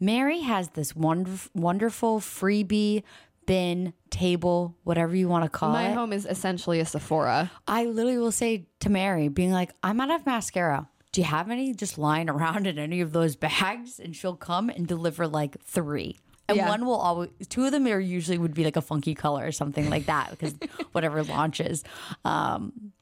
Mary 0.00 0.40
has 0.40 0.70
this 0.70 0.94
wonderful, 0.94 1.50
wonderful 1.54 2.20
freebie 2.20 3.02
bin, 3.46 3.94
table, 4.10 4.76
whatever 4.84 5.16
you 5.16 5.26
want 5.26 5.42
to 5.42 5.50
call 5.50 5.72
My 5.72 5.86
it. 5.86 5.88
My 5.88 5.94
home 5.94 6.12
is 6.12 6.26
essentially 6.26 6.80
a 6.80 6.84
Sephora. 6.84 7.50
I 7.66 7.86
literally 7.86 8.18
will 8.18 8.30
say 8.30 8.66
to 8.80 8.90
Mary, 8.90 9.28
being 9.28 9.52
like, 9.52 9.70
I'm 9.82 10.00
out 10.00 10.10
of 10.10 10.26
mascara. 10.26 10.88
Do 11.18 11.22
you 11.22 11.26
have 11.30 11.50
any 11.50 11.74
just 11.74 11.98
lying 11.98 12.30
around 12.30 12.68
in 12.68 12.78
any 12.78 13.00
of 13.00 13.10
those 13.12 13.34
bags? 13.34 13.98
And 13.98 14.14
she'll 14.14 14.36
come 14.36 14.70
and 14.70 14.86
deliver 14.86 15.26
like 15.26 15.60
three. 15.64 16.16
And 16.48 16.56
Yeah. 16.58 16.68
one 16.68 16.86
will 16.86 16.94
always, 16.94 17.30
two 17.48 17.64
of 17.64 17.72
them 17.72 17.88
are 17.88 17.98
usually 17.98 18.38
would 18.38 18.54
be 18.54 18.62
like 18.62 18.76
a 18.76 18.80
funky 18.80 19.16
color 19.16 19.44
or 19.44 19.50
something 19.50 19.90
like 19.90 20.06
that 20.06 20.30
because 20.30 20.54
whatever 20.92 21.24
launches. 21.24 21.82
Um, 22.24 22.92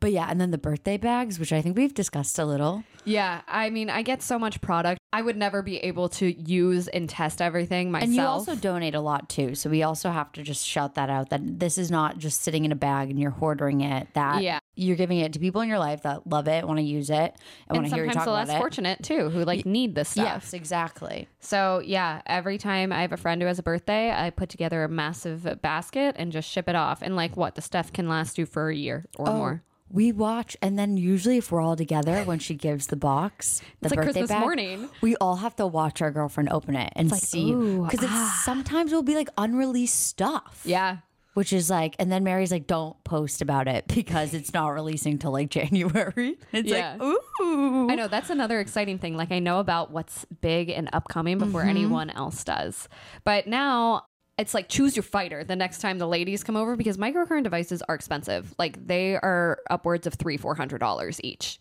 but 0.00 0.10
yeah, 0.10 0.26
and 0.28 0.40
then 0.40 0.50
the 0.50 0.58
birthday 0.58 0.96
bags, 0.96 1.38
which 1.38 1.52
I 1.52 1.62
think 1.62 1.76
we've 1.76 1.94
discussed 1.94 2.40
a 2.40 2.44
little. 2.44 2.82
Yeah, 3.04 3.42
I 3.46 3.70
mean, 3.70 3.88
I 3.88 4.02
get 4.02 4.20
so 4.22 4.36
much 4.38 4.60
product. 4.62 4.98
I 5.12 5.22
would 5.22 5.36
never 5.36 5.62
be 5.62 5.76
able 5.78 6.08
to 6.10 6.26
use 6.26 6.88
and 6.88 7.08
test 7.08 7.40
everything 7.40 7.90
myself. 7.92 8.04
And 8.08 8.14
you 8.16 8.22
also 8.22 8.56
donate 8.56 8.94
a 8.94 9.00
lot 9.00 9.28
too. 9.28 9.54
So 9.54 9.70
we 9.70 9.82
also 9.84 10.10
have 10.10 10.32
to 10.32 10.42
just 10.42 10.66
shout 10.66 10.94
that 10.96 11.08
out 11.10 11.30
that 11.30 11.60
this 11.60 11.78
is 11.78 11.90
not 11.90 12.18
just 12.18 12.40
sitting 12.42 12.64
in 12.64 12.72
a 12.72 12.76
bag 12.76 13.10
and 13.10 13.18
you're 13.20 13.30
hoarding 13.30 13.82
it. 13.82 14.08
That 14.14 14.42
Yeah. 14.42 14.58
You're 14.80 14.96
giving 14.96 15.18
it 15.18 15.32
to 15.34 15.38
people 15.38 15.60
in 15.60 15.68
your 15.68 15.78
life 15.78 16.02
that 16.02 16.26
love 16.26 16.48
it, 16.48 16.66
want 16.66 16.78
to 16.78 16.84
use 16.84 17.10
it, 17.10 17.34
and, 17.68 17.76
want 17.76 17.88
to 17.88 17.94
hear 17.94 18.04
you 18.04 18.10
sometimes 18.10 18.14
talk 18.14 18.24
the 18.24 18.30
about 18.30 18.48
less 18.48 18.56
it. 18.56 18.58
fortunate 18.58 19.02
too, 19.02 19.28
who 19.30 19.44
like 19.44 19.66
need 19.66 19.94
this 19.94 20.10
stuff. 20.10 20.24
Yes, 20.24 20.52
exactly. 20.54 21.28
So 21.40 21.82
yeah, 21.84 22.22
every 22.26 22.58
time 22.58 22.92
I 22.92 23.02
have 23.02 23.12
a 23.12 23.16
friend 23.16 23.40
who 23.42 23.46
has 23.48 23.58
a 23.58 23.62
birthday, 23.62 24.10
I 24.10 24.30
put 24.30 24.48
together 24.48 24.82
a 24.84 24.88
massive 24.88 25.58
basket 25.62 26.16
and 26.18 26.32
just 26.32 26.48
ship 26.48 26.68
it 26.68 26.74
off. 26.74 27.02
And 27.02 27.14
like 27.14 27.36
what, 27.36 27.54
the 27.54 27.62
stuff 27.62 27.92
can 27.92 28.08
last 28.08 28.38
you 28.38 28.46
for 28.46 28.68
a 28.70 28.74
year 28.74 29.04
or 29.18 29.28
Oh, 29.28 29.32
more. 29.36 29.62
We 29.92 30.12
watch, 30.12 30.56
and 30.62 30.78
then 30.78 30.96
usually 30.96 31.38
if 31.38 31.50
we're 31.50 31.60
all 31.60 31.74
together 31.74 32.22
when 32.22 32.38
she 32.38 32.54
gives 32.54 32.86
the 32.86 32.94
box, 32.96 33.58
the 33.80 33.86
It's 33.86 33.96
like 33.96 34.06
birthday 34.06 34.20
Christmas 34.20 34.28
bag, 34.30 34.40
morning. 34.40 34.88
we 35.02 35.16
all 35.16 35.34
have 35.36 35.56
to 35.56 35.66
watch 35.66 36.00
our 36.00 36.12
girlfriend 36.12 36.48
open 36.50 36.76
it 36.76 36.92
and 36.94 37.12
see 37.12 37.50
ooh, 37.50 37.82
because 37.84 38.00
it's 38.04 38.12
ah. 38.12 38.40
sometimes 38.44 38.92
it'll 38.92 39.02
be 39.02 39.16
like 39.16 39.28
unreleased 39.36 40.00
stuff. 40.00 40.62
Yeah. 40.64 40.98
Which 41.40 41.54
is 41.54 41.70
like, 41.70 41.96
and 41.98 42.12
then 42.12 42.22
Mary's 42.22 42.52
like, 42.52 42.66
"Don't 42.66 43.02
post 43.02 43.40
about 43.40 43.66
it 43.66 43.88
because 43.88 44.34
it's 44.34 44.52
not 44.52 44.68
releasing 44.68 45.16
till 45.16 45.32
like 45.32 45.48
January." 45.58 46.36
It's 46.52 46.68
Yeah. 46.68 46.98
like, 47.00 47.16
ooh, 47.40 47.88
I 47.90 47.94
know 47.94 48.08
that's 48.08 48.28
another 48.28 48.60
exciting 48.60 48.98
thing. 48.98 49.16
Like 49.16 49.32
I 49.32 49.38
know 49.38 49.58
about 49.58 49.90
what's 49.90 50.26
big 50.42 50.68
and 50.68 50.90
upcoming 50.92 51.38
before 51.38 51.62
mm-hmm. 51.62 51.70
anyone 51.70 52.10
else 52.10 52.44
does. 52.44 52.90
But 53.24 53.46
now 53.46 54.04
it's 54.36 54.52
like 54.52 54.68
choose 54.68 54.94
your 54.94 55.02
fighter 55.02 55.42
the 55.42 55.56
next 55.56 55.78
time 55.78 55.96
the 55.96 56.06
ladies 56.06 56.44
come 56.44 56.56
over 56.56 56.76
because 56.76 56.98
microcurrent 56.98 57.44
devices 57.44 57.82
are 57.88 57.94
expensive. 57.94 58.54
Like 58.58 58.86
they 58.86 59.14
are 59.14 59.60
upwards 59.70 60.06
of 60.06 60.12
three, 60.12 60.36
four 60.36 60.54
hundred 60.54 60.80
dollars 60.80 61.22
each. 61.24 61.58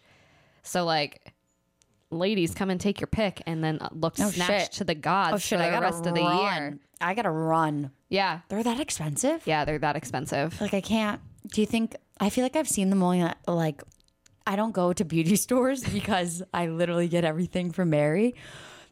So 0.62 0.84
like 0.84 1.34
ladies 2.12 2.54
come 2.54 2.70
and 2.70 2.80
take 2.82 3.00
your 3.00 3.08
pick 3.08 3.42
and 3.46 3.64
then 3.64 3.80
look 3.92 4.16
Oh, 4.20 4.30
snatched 4.30 4.50
shit. 4.50 4.72
to 4.74 4.84
the 4.84 4.96
gods 4.96 5.34
oh 5.36 5.38
shit, 5.38 5.60
for 5.60 5.66
I 5.66 5.70
the 5.72 5.82
rest 5.82 6.06
of 6.06 6.14
the 6.16 6.22
run. 6.22 6.38
year. 6.64 6.80
I 7.02 7.14
gotta 7.14 7.30
run. 7.32 7.92
Yeah. 8.10 8.40
They're 8.50 8.64
that 8.64 8.80
expensive. 8.80 9.44
Yeah, 9.46 9.64
they're 9.66 9.80
that 9.80 9.96
expensive. 9.96 10.60
Like 10.60 10.74
I 10.74 10.82
can't. 10.82 11.22
Do 11.48 11.62
you 11.62 11.68
think? 11.68 11.96
I 12.20 12.30
feel 12.30 12.44
like 12.44 12.56
I've 12.56 12.68
seen 12.68 12.90
them 12.90 13.02
only 13.04 13.26
like. 13.48 13.82
I 14.48 14.56
don't 14.56 14.72
go 14.74 14.92
to 14.94 15.06
beauty 15.06 15.36
stores 15.46 15.84
because 15.84 16.42
I 16.54 16.68
literally 16.68 17.08
get 17.08 17.24
everything 17.24 17.72
from 17.72 17.92
Mary, 17.92 18.34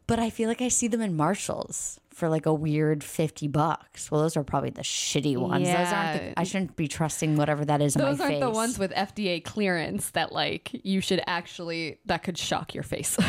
but 0.05 0.19
I 0.19 0.29
feel 0.29 0.47
like 0.47 0.61
I 0.61 0.67
see 0.67 0.87
them 0.87 1.01
in 1.01 1.15
Marshalls 1.17 1.99
for 2.17 2.29
like 2.29 2.47
a 2.47 2.53
weird 2.53 3.03
50 3.03 3.47
bucks. 3.47 4.09
Well, 4.09 4.21
those 4.21 4.35
are 4.35 4.43
probably 4.43 4.71
the 4.71 4.81
shitty 4.81 5.37
ones. 5.37 5.67
Those 5.67 5.75
aren't 5.75 5.89
Yeah. 5.91 6.17
the, 6.29 6.39
I 6.39 6.43
shouldn't 6.45 6.75
be 6.75 6.87
trusting 6.87 7.35
whatever 7.37 7.63
that 7.65 7.79
is 7.79 7.95
on 7.95 8.01
Those 8.01 8.19
aren't 8.19 8.33
face. 8.33 8.39
the 8.41 8.49
ones 8.49 8.79
with 8.79 8.91
FDA 8.91 9.43
clearance 9.43 10.09
that 10.11 10.31
like 10.31 10.71
you 10.83 10.99
should 10.99 11.21
actually 11.27 11.99
that 12.05 12.23
could 12.23 12.37
shock 12.37 12.73
your 12.73 12.83
face. 12.83 13.17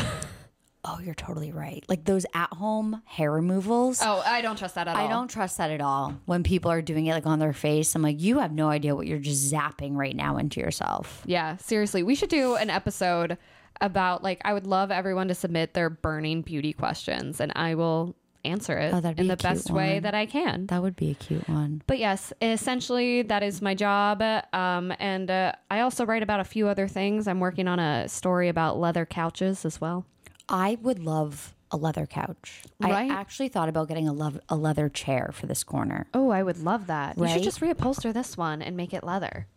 Oh, 0.85 0.97
you're 1.03 1.13
totally 1.13 1.51
right. 1.51 1.83
Like 1.89 2.05
those 2.05 2.25
at 2.33 2.53
home 2.53 3.01
hair 3.05 3.29
removals. 3.29 3.99
oh, 4.01 4.23
I 4.25 4.41
don't 4.41 4.57
trust 4.57 4.75
that 4.75 4.87
at 4.87 4.95
all. 4.95 5.05
I 5.05 5.09
don't 5.09 5.27
trust 5.27 5.57
that 5.57 5.71
at 5.71 5.81
all. 5.81 6.15
When 6.25 6.41
people 6.41 6.71
are 6.71 6.81
doing 6.81 7.05
it 7.07 7.13
like 7.13 7.25
on 7.25 7.37
their 7.39 7.51
face, 7.51 7.93
I'm 7.95 8.01
like, 8.01 8.21
you 8.21 8.39
have 8.39 8.53
no 8.53 8.69
idea 8.69 8.95
what 8.95 9.05
you're 9.05 9.19
just 9.19 9.53
zapping 9.53 9.95
right 9.97 10.15
now 10.15 10.37
into 10.37 10.61
yourself. 10.61 11.21
Yeah, 11.25 11.57
seriously. 11.57 12.01
We 12.01 12.15
should 12.15 12.29
do 12.29 12.55
an 12.55 12.69
episode 12.69 13.37
about 13.81 14.23
like 14.23 14.41
I 14.45 14.53
would 14.53 14.65
love 14.65 14.89
everyone 14.89 15.27
to 15.27 15.35
submit 15.35 15.73
their 15.73 15.89
burning 15.89 16.41
beauty 16.43 16.71
questions 16.71 17.41
and 17.41 17.51
I 17.57 17.75
will 17.75 18.15
answer 18.45 18.77
it 18.77 18.93
Oh, 18.93 19.13
in 19.17 19.27
the 19.27 19.37
best 19.37 19.69
way 19.69 19.99
that 19.99 20.13
I 20.13 20.25
can. 20.25 20.67
That 20.67 20.81
would 20.81 20.95
be 20.95 21.11
a 21.11 21.13
cute 21.13 21.47
one. 21.49 21.81
But 21.87 21.99
yes, 21.99 22.31
essentially 22.41 23.21
that 23.23 23.43
is 23.43 23.61
my 23.61 23.75
job. 23.75 24.21
Um, 24.53 24.93
and 24.99 25.29
uh, 25.29 25.53
I 25.69 25.81
also 25.81 26.05
write 26.05 26.23
about 26.23 26.39
a 26.39 26.43
few 26.43 26.67
other 26.67 26.87
things. 26.87 27.27
I'm 27.27 27.39
working 27.39 27.67
on 27.67 27.79
a 27.79 28.07
story 28.07 28.49
about 28.49 28.79
leather 28.79 29.05
couches 29.05 29.65
as 29.65 29.81
well. 29.81 30.05
I 30.47 30.77
would 30.81 30.99
love 30.99 31.55
a 31.71 31.77
leather 31.77 32.05
couch. 32.05 32.63
Right? 32.79 33.11
I 33.11 33.13
actually 33.13 33.49
thought 33.49 33.69
about 33.69 33.87
getting 33.87 34.07
a, 34.07 34.13
love, 34.13 34.39
a 34.49 34.55
leather 34.55 34.89
chair 34.89 35.31
for 35.33 35.45
this 35.45 35.63
corner. 35.63 36.07
Oh, 36.13 36.29
I 36.31 36.41
would 36.41 36.57
love 36.57 36.87
that. 36.87 37.17
You 37.17 37.27
should 37.27 37.43
just 37.43 37.61
reupholster 37.61 38.13
this 38.13 38.35
one 38.37 38.61
and 38.61 38.75
make 38.75 38.93
it 38.93 39.03
leather. 39.03 39.47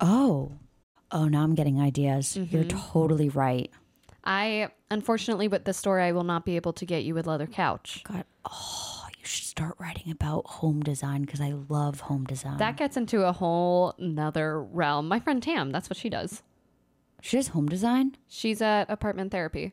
Oh. 0.00 0.52
Oh, 1.10 1.26
now 1.26 1.42
I'm 1.42 1.54
getting 1.54 1.80
ideas. 1.80 2.36
You're 2.36 2.64
totally 2.64 3.28
right. 3.28 3.70
I 4.24 4.68
unfortunately 4.90 5.48
with 5.48 5.64
this 5.64 5.76
story 5.76 6.02
I 6.02 6.12
will 6.12 6.24
not 6.24 6.44
be 6.44 6.56
able 6.56 6.72
to 6.74 6.86
get 6.86 7.04
you 7.04 7.18
a 7.18 7.20
leather 7.20 7.46
couch. 7.46 8.02
God, 8.04 8.24
oh, 8.50 9.06
you 9.18 9.24
should 9.24 9.44
start 9.44 9.74
writing 9.78 10.10
about 10.10 10.46
home 10.46 10.82
design 10.82 11.22
because 11.22 11.40
I 11.40 11.54
love 11.68 12.00
home 12.00 12.24
design. 12.24 12.58
That 12.58 12.76
gets 12.76 12.96
into 12.96 13.26
a 13.26 13.32
whole 13.32 13.94
nother 13.98 14.62
realm. 14.62 15.08
My 15.08 15.20
friend 15.20 15.42
Tam, 15.42 15.70
that's 15.70 15.88
what 15.90 15.96
she 15.96 16.08
does. 16.08 16.42
she 17.20 17.36
does 17.36 17.48
home 17.48 17.68
design? 17.68 18.16
She's 18.28 18.60
at 18.62 18.88
apartment 18.90 19.30
therapy. 19.30 19.72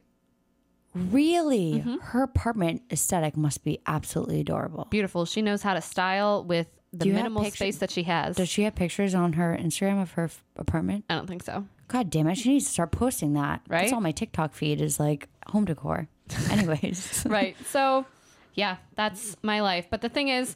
Really? 0.93 1.75
Mm-hmm. 1.75 1.97
Her 2.01 2.23
apartment 2.23 2.81
aesthetic 2.91 3.37
must 3.37 3.63
be 3.63 3.79
absolutely 3.85 4.41
adorable. 4.41 4.87
Beautiful. 4.89 5.25
She 5.25 5.41
knows 5.41 5.61
how 5.61 5.73
to 5.73 5.81
style 5.81 6.43
with 6.43 6.67
the 6.91 7.05
Do 7.05 7.07
you 7.07 7.13
have 7.15 7.23
minimal 7.23 7.49
space 7.51 7.77
that 7.77 7.89
she 7.91 8.03
has. 8.03 8.35
Does 8.35 8.49
she 8.49 8.63
have 8.63 8.75
pictures 8.75 9.15
on 9.15 9.33
her 9.33 9.57
Instagram 9.57 10.01
of 10.01 10.11
her 10.13 10.25
f- 10.25 10.43
apartment? 10.57 11.05
I 11.09 11.15
don't 11.15 11.27
think 11.27 11.43
so. 11.43 11.65
God 11.91 12.09
damn 12.09 12.27
it. 12.27 12.35
She 12.35 12.49
needs 12.49 12.65
to 12.65 12.71
start 12.71 12.91
posting 12.91 13.33
that. 13.33 13.61
That's 13.67 13.83
Right? 13.83 13.93
all 13.93 13.99
my 14.01 14.11
TikTok 14.13 14.53
feed 14.53 14.79
is 14.79 14.97
like 14.99 15.27
home 15.47 15.65
decor. 15.65 16.07
Anyways. 16.49 17.25
right. 17.27 17.55
So, 17.67 18.05
yeah, 18.53 18.77
that's 18.95 19.35
my 19.43 19.59
life. 19.61 19.87
But 19.89 19.99
the 20.01 20.07
thing 20.07 20.29
is, 20.29 20.55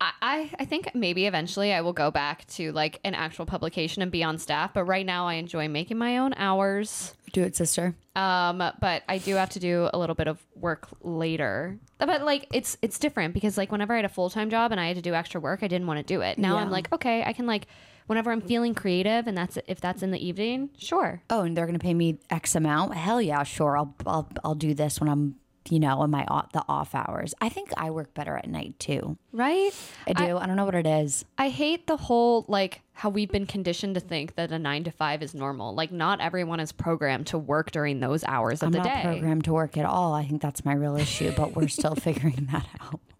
I, 0.00 0.10
I 0.20 0.50
I 0.58 0.64
think 0.64 0.92
maybe 0.92 1.26
eventually 1.26 1.72
I 1.72 1.82
will 1.82 1.92
go 1.92 2.10
back 2.10 2.46
to 2.48 2.72
like 2.72 2.98
an 3.04 3.14
actual 3.14 3.46
publication 3.46 4.02
and 4.02 4.10
be 4.10 4.24
on 4.24 4.38
staff. 4.38 4.74
But 4.74 4.84
right 4.84 5.06
now 5.06 5.28
I 5.28 5.34
enjoy 5.34 5.68
making 5.68 5.98
my 5.98 6.18
own 6.18 6.34
hours. 6.36 7.14
Do 7.32 7.42
it, 7.44 7.54
sister. 7.54 7.94
Um, 8.16 8.58
but 8.80 9.02
I 9.08 9.18
do 9.18 9.36
have 9.36 9.50
to 9.50 9.60
do 9.60 9.88
a 9.92 9.98
little 9.98 10.14
bit 10.16 10.26
of 10.26 10.44
work 10.56 10.88
later. 11.02 11.78
But 11.98 12.24
like 12.24 12.48
it's 12.52 12.76
it's 12.82 12.98
different 12.98 13.34
because 13.34 13.56
like 13.56 13.70
whenever 13.70 13.92
I 13.92 13.96
had 13.96 14.04
a 14.04 14.08
full 14.08 14.30
time 14.30 14.50
job 14.50 14.72
and 14.72 14.80
I 14.80 14.88
had 14.88 14.96
to 14.96 15.02
do 15.02 15.14
extra 15.14 15.40
work, 15.40 15.62
I 15.62 15.68
didn't 15.68 15.86
want 15.86 15.98
to 15.98 16.04
do 16.14 16.22
it. 16.22 16.38
Now 16.38 16.56
I'm 16.56 16.70
like, 16.70 16.92
okay, 16.92 17.22
I 17.24 17.32
can 17.32 17.46
like 17.46 17.68
whenever 18.06 18.30
I'm 18.30 18.40
feeling 18.40 18.74
creative 18.74 19.26
and 19.26 19.36
that's 19.36 19.58
if 19.66 19.80
that's 19.80 20.02
in 20.02 20.10
the 20.10 20.24
evening, 20.24 20.70
sure. 20.76 21.22
Oh, 21.30 21.42
and 21.42 21.56
they're 21.56 21.66
gonna 21.66 21.78
pay 21.78 21.94
me 21.94 22.18
X 22.30 22.54
amount. 22.54 22.94
Hell 22.94 23.20
yeah, 23.20 23.42
sure. 23.42 23.76
I'll 23.76 23.94
I'll 24.06 24.28
I'll 24.44 24.54
do 24.54 24.74
this 24.74 25.00
when 25.00 25.08
I'm 25.08 25.36
you 25.70 25.80
know 25.80 26.02
in 26.02 26.10
my 26.10 26.24
off, 26.26 26.52
the 26.52 26.64
off 26.68 26.94
hours. 26.94 27.34
I 27.40 27.48
think 27.48 27.70
I 27.76 27.90
work 27.90 28.14
better 28.14 28.36
at 28.36 28.48
night 28.48 28.78
too. 28.78 29.16
Right? 29.32 29.72
I 30.06 30.12
do. 30.12 30.36
I, 30.36 30.46
don't 30.46 30.56
know 30.56 30.64
what 30.64 30.74
it 30.74 30.86
is. 30.86 31.24
I 31.38 31.48
hate 31.48 31.86
the 31.86 31.96
whole 31.96 32.44
like 32.48 32.82
how 32.92 33.08
we've 33.08 33.30
been 33.30 33.46
conditioned 33.46 33.94
to 33.94 34.00
think 34.00 34.36
that 34.36 34.52
a 34.52 34.58
nine 34.58 34.84
to 34.84 34.90
five 34.90 35.22
is 35.22 35.34
normal. 35.34 35.74
Like 35.74 35.90
not 35.90 36.20
everyone 36.20 36.60
is 36.60 36.72
programmed 36.72 37.28
to 37.28 37.38
work 37.38 37.70
during 37.70 38.00
those 38.00 38.24
hours 38.24 38.62
of 38.62 38.66
I'm 38.66 38.72
the 38.72 38.78
not 38.78 38.86
day. 38.86 39.02
programmed 39.02 39.44
to 39.44 39.52
work 39.52 39.76
at 39.76 39.84
all. 39.86 40.12
I 40.14 40.24
think 40.24 40.42
that's 40.42 40.64
my 40.64 40.74
real 40.74 40.96
issue, 40.96 41.32
but 41.36 41.56
we're 41.56 41.68
still 41.68 41.94
figuring 41.96 42.48
that 42.52 42.66
out. 42.80 43.00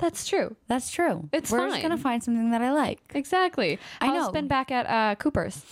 That's 0.00 0.26
true. 0.26 0.56
That's 0.66 0.90
true. 0.90 1.28
It's 1.32 1.50
we're 1.50 1.58
just 1.58 1.74
fine. 1.74 1.82
gonna 1.82 1.98
find 1.98 2.24
something 2.24 2.50
that 2.50 2.62
I 2.62 2.72
like. 2.72 3.00
Exactly. 3.14 3.78
I 4.00 4.06
How's 4.06 4.26
know. 4.26 4.32
been 4.32 4.48
back 4.48 4.72
at 4.72 4.86
uh, 4.86 5.14
Cooper's. 5.16 5.62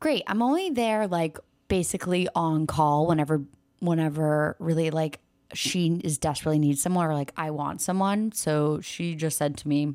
Great. 0.00 0.24
I'm 0.26 0.40
only 0.42 0.70
there 0.70 1.06
like 1.06 1.38
basically 1.68 2.26
on 2.34 2.66
call 2.66 3.06
whenever 3.06 3.42
whenever 3.80 4.56
really 4.58 4.90
like 4.90 5.20
she 5.52 6.00
is 6.02 6.16
desperately 6.18 6.58
needs 6.58 6.80
someone 6.80 7.06
or 7.06 7.14
like 7.14 7.32
I 7.36 7.50
want 7.50 7.82
someone. 7.82 8.32
So 8.32 8.80
she 8.80 9.14
just 9.14 9.36
said 9.36 9.56
to 9.58 9.68
me, 9.68 9.94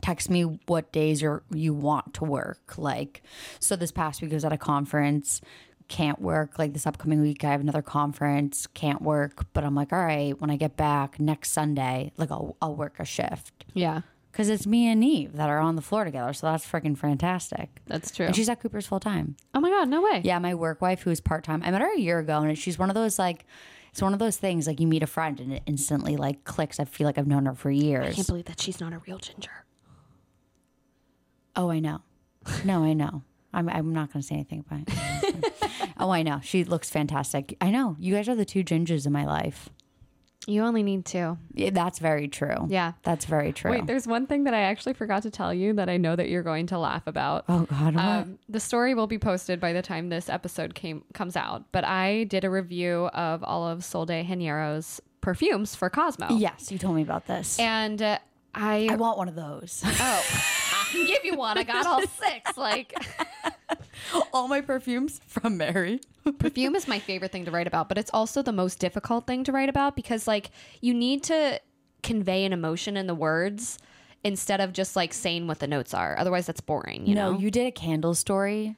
text 0.00 0.30
me 0.30 0.42
what 0.42 0.92
days 0.92 1.20
you're, 1.20 1.42
you 1.52 1.74
want 1.74 2.14
to 2.14 2.24
work. 2.24 2.78
Like, 2.78 3.22
so 3.58 3.76
this 3.76 3.92
past 3.92 4.22
week 4.22 4.30
I 4.32 4.34
was 4.34 4.44
at 4.44 4.52
a 4.52 4.58
conference, 4.58 5.40
can't 5.90 6.20
work. 6.20 6.58
Like 6.58 6.72
this 6.72 6.86
upcoming 6.86 7.20
week, 7.20 7.44
I 7.44 7.50
have 7.50 7.60
another 7.60 7.82
conference, 7.82 8.66
can't 8.68 9.02
work. 9.02 9.44
But 9.52 9.64
I'm 9.64 9.74
like, 9.74 9.92
all 9.92 10.02
right, 10.02 10.40
when 10.40 10.48
I 10.48 10.56
get 10.56 10.76
back 10.76 11.20
next 11.20 11.50
Sunday, 11.50 12.12
like 12.16 12.30
I'll, 12.30 12.56
I'll 12.62 12.74
work 12.74 12.94
a 12.98 13.04
shift. 13.04 13.66
Yeah, 13.74 14.02
Cause 14.32 14.48
it's 14.48 14.64
me 14.64 14.86
and 14.86 15.02
Eve 15.02 15.32
that 15.32 15.50
are 15.50 15.58
on 15.58 15.74
the 15.74 15.82
floor 15.82 16.04
together. 16.04 16.32
So 16.32 16.46
that's 16.46 16.64
freaking 16.64 16.96
fantastic. 16.96 17.80
that's 17.86 18.12
true. 18.12 18.26
And 18.26 18.36
she's 18.36 18.48
at 18.48 18.60
Cooper's 18.60 18.86
full 18.86 19.00
time. 19.00 19.36
oh 19.54 19.60
my 19.60 19.68
god, 19.70 19.88
no 19.88 20.02
way. 20.02 20.22
Yeah, 20.24 20.38
my 20.38 20.54
work 20.54 20.80
wife 20.80 21.02
who's 21.02 21.20
part 21.20 21.42
time. 21.42 21.62
I 21.64 21.70
met 21.72 21.80
her 21.80 21.92
a 21.92 21.98
year 21.98 22.20
ago, 22.20 22.38
and 22.38 22.56
she's 22.56 22.78
one 22.78 22.88
of 22.88 22.94
those 22.94 23.18
like, 23.18 23.44
it's 23.90 24.00
one 24.00 24.12
of 24.12 24.20
those 24.20 24.36
things 24.36 24.68
like 24.68 24.78
you 24.78 24.86
meet 24.86 25.02
a 25.02 25.08
friend 25.08 25.40
and 25.40 25.52
it 25.52 25.64
instantly 25.66 26.16
like 26.16 26.44
clicks. 26.44 26.78
I 26.78 26.84
feel 26.84 27.06
like 27.06 27.18
I've 27.18 27.26
known 27.26 27.46
her 27.46 27.54
for 27.54 27.72
years. 27.72 28.06
I 28.06 28.12
can't 28.12 28.26
believe 28.28 28.44
that 28.44 28.60
she's 28.60 28.80
not 28.80 28.92
a 28.92 28.98
real 28.98 29.18
ginger. 29.18 29.64
Oh, 31.56 31.70
I 31.70 31.80
know. 31.80 32.02
No, 32.64 32.84
I 32.84 32.92
know. 32.92 33.22
I'm 33.52 33.68
I'm 33.68 33.92
not 33.92 34.12
going 34.12 34.22
to 34.22 34.26
say 34.26 34.36
anything 34.36 34.60
about 34.60 34.84
it. 34.86 35.54
oh, 36.00 36.10
I 36.10 36.22
know. 36.22 36.40
She 36.42 36.64
looks 36.64 36.90
fantastic. 36.90 37.56
I 37.60 37.70
know. 37.70 37.96
You 37.98 38.14
guys 38.14 38.28
are 38.28 38.34
the 38.34 38.44
two 38.44 38.64
gingers 38.64 39.06
in 39.06 39.12
my 39.12 39.24
life. 39.24 39.68
You 40.46 40.62
only 40.62 40.82
need 40.82 41.04
two. 41.04 41.36
Yeah, 41.52 41.68
that's 41.70 41.98
very 41.98 42.26
true. 42.26 42.66
Yeah. 42.68 42.92
That's 43.02 43.26
very 43.26 43.52
true. 43.52 43.70
Wait, 43.72 43.86
there's 43.86 44.06
one 44.06 44.26
thing 44.26 44.44
that 44.44 44.54
I 44.54 44.60
actually 44.60 44.94
forgot 44.94 45.22
to 45.24 45.30
tell 45.30 45.52
you 45.52 45.74
that 45.74 45.90
I 45.90 45.98
know 45.98 46.16
that 46.16 46.30
you're 46.30 46.42
going 46.42 46.66
to 46.68 46.78
laugh 46.78 47.06
about. 47.06 47.44
oh 47.48 47.66
God. 47.66 47.94
Um, 47.96 48.38
the 48.48 48.58
story 48.58 48.94
will 48.94 49.06
be 49.06 49.18
posted 49.18 49.60
by 49.60 49.74
the 49.74 49.82
time 49.82 50.08
this 50.08 50.30
episode 50.30 50.74
came 50.74 51.04
comes 51.12 51.36
out. 51.36 51.64
But 51.72 51.84
I 51.84 52.24
did 52.24 52.44
a 52.44 52.50
review 52.50 53.10
of 53.12 53.44
all 53.44 53.68
of 53.68 53.84
Sol 53.84 54.06
de 54.06 54.24
Janeiro's 54.24 55.00
perfumes 55.20 55.74
for 55.74 55.90
Cosmo. 55.90 56.28
yes, 56.30 56.72
you 56.72 56.78
told 56.78 56.96
me 56.96 57.02
about 57.02 57.26
this. 57.26 57.58
And 57.58 58.00
uh, 58.00 58.18
I, 58.54 58.88
I 58.90 58.96
want 58.96 59.18
one 59.18 59.28
of 59.28 59.34
those. 59.34 59.82
oh, 59.84 59.90
I 60.00 60.86
can 60.90 61.06
give 61.06 61.22
you 61.22 61.34
one. 61.36 61.58
I 61.58 61.64
got 61.64 61.84
all 61.86 62.00
six. 62.00 62.56
Like 62.56 62.94
All 64.32 64.48
my 64.48 64.60
perfumes 64.60 65.20
from 65.26 65.56
Mary. 65.56 66.00
perfume 66.38 66.74
is 66.76 66.86
my 66.88 66.98
favorite 66.98 67.32
thing 67.32 67.44
to 67.44 67.50
write 67.50 67.66
about, 67.66 67.88
but 67.88 67.98
it's 67.98 68.10
also 68.12 68.42
the 68.42 68.52
most 68.52 68.78
difficult 68.78 69.26
thing 69.26 69.44
to 69.44 69.52
write 69.52 69.68
about 69.68 69.96
because 69.96 70.26
like 70.28 70.50
you 70.80 70.94
need 70.94 71.22
to 71.24 71.60
convey 72.02 72.44
an 72.44 72.52
emotion 72.52 72.96
in 72.96 73.06
the 73.06 73.14
words 73.14 73.78
instead 74.24 74.60
of 74.60 74.72
just 74.72 74.96
like 74.96 75.12
saying 75.14 75.46
what 75.46 75.58
the 75.60 75.66
notes 75.66 75.94
are. 75.94 76.18
Otherwise, 76.18 76.46
that's 76.46 76.60
boring. 76.60 77.06
You 77.06 77.14
no, 77.14 77.32
know. 77.32 77.38
you 77.38 77.50
did 77.50 77.66
a 77.66 77.72
candle 77.72 78.14
story. 78.14 78.76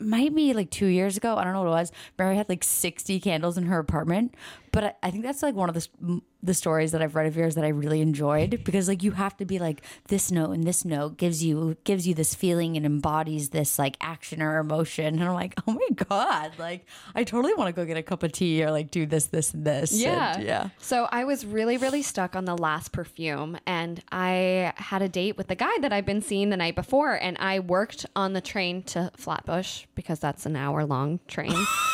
Might 0.00 0.34
be 0.34 0.52
like 0.54 0.70
two 0.70 0.86
years 0.86 1.16
ago. 1.16 1.36
I 1.36 1.44
don't 1.44 1.52
know 1.52 1.60
what 1.62 1.68
it 1.68 1.70
was. 1.70 1.92
Mary 2.18 2.36
had 2.36 2.48
like 2.48 2.64
60 2.64 3.20
candles 3.20 3.56
in 3.56 3.64
her 3.66 3.78
apartment. 3.78 4.34
But 4.72 4.84
I, 4.84 4.94
I 5.04 5.10
think 5.10 5.22
that's 5.24 5.42
like 5.42 5.54
one 5.54 5.68
of 5.68 5.74
the, 5.74 5.78
s- 5.80 6.20
the 6.44 6.54
stories 6.54 6.92
that 6.92 7.02
I've 7.02 7.14
read 7.14 7.26
of 7.26 7.36
yours 7.36 7.54
that 7.54 7.64
I 7.64 7.68
really 7.68 8.00
enjoyed 8.00 8.62
because 8.64 8.88
like 8.88 9.02
you 9.02 9.12
have 9.12 9.36
to 9.38 9.44
be 9.44 9.58
like 9.58 9.82
this 10.08 10.30
note 10.30 10.50
and 10.50 10.64
this 10.64 10.84
note 10.84 11.16
gives 11.16 11.42
you 11.42 11.76
gives 11.84 12.06
you 12.06 12.14
this 12.14 12.34
feeling 12.34 12.76
and 12.76 12.84
embodies 12.84 13.48
this 13.50 13.78
like 13.78 13.96
action 14.00 14.42
or 14.42 14.58
emotion. 14.58 15.14
And 15.14 15.24
I'm 15.24 15.34
like, 15.34 15.54
oh 15.66 15.72
my 15.72 16.04
God. 16.06 16.52
Like 16.58 16.86
I 17.14 17.24
totally 17.24 17.54
want 17.54 17.68
to 17.68 17.72
go 17.72 17.86
get 17.86 17.96
a 17.96 18.02
cup 18.02 18.22
of 18.22 18.32
tea 18.32 18.62
or 18.62 18.70
like 18.70 18.90
do 18.90 19.06
this, 19.06 19.26
this, 19.26 19.54
and 19.54 19.64
this. 19.64 19.92
Yeah. 19.92 20.34
And, 20.34 20.44
yeah. 20.44 20.68
So 20.78 21.08
I 21.10 21.24
was 21.24 21.46
really, 21.46 21.76
really 21.76 22.02
stuck 22.02 22.36
on 22.36 22.44
the 22.44 22.56
last 22.56 22.92
perfume, 22.92 23.58
and 23.66 24.02
I 24.12 24.72
had 24.76 25.02
a 25.02 25.08
date 25.08 25.36
with 25.36 25.48
the 25.48 25.54
guy 25.54 25.78
that 25.80 25.92
I've 25.92 26.06
been 26.06 26.22
seeing 26.22 26.50
the 26.50 26.56
night 26.56 26.74
before, 26.74 27.14
and 27.14 27.36
I 27.38 27.60
worked 27.60 28.06
on 28.14 28.32
the 28.32 28.40
train 28.40 28.82
to 28.84 29.10
Flatbush 29.16 29.84
because 29.94 30.18
that's 30.18 30.46
an 30.46 30.56
hour 30.56 30.84
long 30.84 31.20
train. 31.26 31.54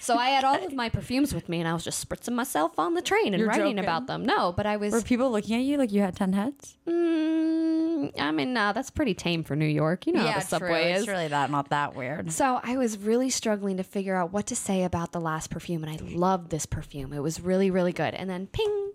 so 0.00 0.16
I 0.16 0.30
had 0.30 0.44
all 0.44 0.64
of 0.64 0.72
my 0.74 0.88
perfumes 0.88 1.34
with 1.34 1.48
me, 1.48 1.60
and 1.60 1.68
I 1.68 1.74
was 1.74 1.84
just 1.84 2.06
spritzing 2.08 2.32
myself 2.34 2.78
on 2.78 2.94
the 2.94 3.02
train 3.02 3.34
and 3.34 3.38
You're 3.38 3.48
writing 3.48 3.76
joking. 3.76 3.78
about 3.78 4.06
them. 4.06 4.24
No, 4.24 4.52
but 4.52 4.66
I 4.66 4.76
was. 4.76 4.92
Were 4.92 5.02
people 5.02 5.30
looking 5.30 5.56
at 5.56 5.62
you 5.62 5.76
like 5.76 5.92
you 5.92 6.00
had 6.00 6.16
10 6.16 6.32
heads? 6.32 6.76
Mm, 6.86 8.18
I 8.18 8.30
mean, 8.32 8.52
nah, 8.52 8.72
that's 8.72 8.90
pretty 8.90 9.14
tame 9.14 9.44
for 9.44 9.54
New 9.56 9.66
York. 9.66 10.06
You 10.06 10.14
know 10.14 10.26
how 10.26 10.40
the 10.40 10.44
subway 10.46 10.92
is. 10.92 11.00
It's 11.02 11.08
really 11.08 11.28
that 11.28 11.50
not 11.50 11.68
that 11.70 11.94
weird. 11.94 12.32
So 12.32 12.60
I 12.62 12.76
was 12.76 12.98
really 12.98 13.30
struggling 13.30 13.76
to 13.76 13.82
figure 13.84 14.16
out 14.16 14.32
what 14.32 14.46
to 14.46 14.56
say 14.56 14.84
about 14.84 15.12
the 15.12 15.20
last 15.20 15.50
perfume, 15.50 15.84
and 15.84 15.92
I 15.92 16.02
loved 16.04 16.50
this 16.50 16.66
perfume. 16.66 17.12
It 17.12 17.20
was 17.20 17.40
really, 17.40 17.70
really 17.70 17.92
good. 17.92 18.14
And 18.14 18.28
then, 18.30 18.46
ping, 18.46 18.92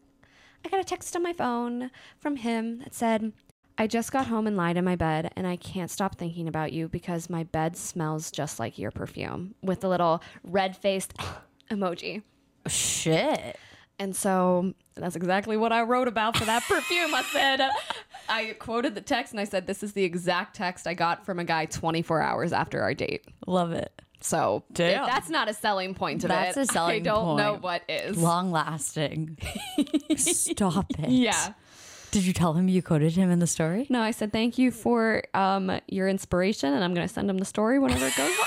I 0.65 0.69
got 0.69 0.79
a 0.79 0.83
text 0.83 1.15
on 1.15 1.23
my 1.23 1.33
phone 1.33 1.91
from 2.17 2.37
him 2.37 2.79
that 2.79 2.93
said, 2.93 3.31
I 3.77 3.87
just 3.87 4.11
got 4.11 4.27
home 4.27 4.47
and 4.47 4.55
lied 4.55 4.77
in 4.77 4.85
my 4.85 4.95
bed, 4.95 5.31
and 5.35 5.45
I 5.45 5.57
can't 5.57 5.91
stop 5.91 6.15
thinking 6.17 6.47
about 6.47 6.71
you 6.71 6.87
because 6.87 7.29
my 7.29 7.43
bed 7.43 7.75
smells 7.75 8.31
just 8.31 8.59
like 8.59 8.77
your 8.77 8.91
perfume 8.91 9.53
with 9.61 9.83
a 9.83 9.89
little 9.89 10.23
red 10.43 10.77
faced 10.77 11.13
emoji. 11.71 12.21
Shit. 12.67 13.57
And 13.99 14.15
so 14.15 14.73
that's 14.95 15.15
exactly 15.15 15.55
what 15.57 15.71
I 15.71 15.81
wrote 15.83 16.07
about 16.07 16.35
for 16.37 16.45
that 16.45 16.63
perfume. 16.63 17.13
I 17.15 17.21
said, 17.23 17.61
I 18.27 18.55
quoted 18.59 18.93
the 18.95 19.01
text 19.01 19.31
and 19.33 19.39
I 19.39 19.45
said, 19.45 19.67
this 19.67 19.83
is 19.83 19.93
the 19.93 20.03
exact 20.03 20.55
text 20.55 20.85
I 20.85 20.93
got 20.93 21.25
from 21.25 21.39
a 21.39 21.45
guy 21.45 21.65
24 21.65 22.21
hours 22.21 22.51
after 22.51 22.81
our 22.81 22.93
date. 22.93 23.25
Love 23.47 23.71
it. 23.71 24.01
So 24.19 24.63
Damn. 24.73 25.05
that's 25.05 25.29
not 25.29 25.47
a 25.49 25.53
selling 25.53 25.93
point 25.93 26.21
to 26.21 26.27
That's 26.27 26.57
it. 26.57 26.61
a 26.61 26.65
selling 26.65 27.03
point. 27.05 27.07
I 27.07 27.13
don't 27.13 27.37
know 27.37 27.57
what 27.59 27.83
is. 27.87 28.17
Long 28.17 28.51
lasting. 28.51 29.37
Stop 30.17 30.87
it. 30.99 31.09
yeah. 31.09 31.53
Did 32.11 32.25
you 32.25 32.33
tell 32.33 32.53
him 32.53 32.67
you 32.67 32.81
quoted 32.81 33.13
him 33.13 33.29
in 33.29 33.39
the 33.39 33.47
story? 33.47 33.87
No, 33.89 34.01
I 34.01 34.11
said 34.11 34.31
thank 34.31 34.57
you 34.57 34.71
for 34.71 35.23
um, 35.33 35.79
your 35.87 36.07
inspiration, 36.07 36.73
and 36.73 36.83
I'm 36.83 36.93
going 36.93 37.07
to 37.07 37.13
send 37.13 37.29
him 37.29 37.37
the 37.37 37.45
story 37.45 37.79
whenever 37.79 38.07
it 38.07 38.15
goes. 38.15 38.31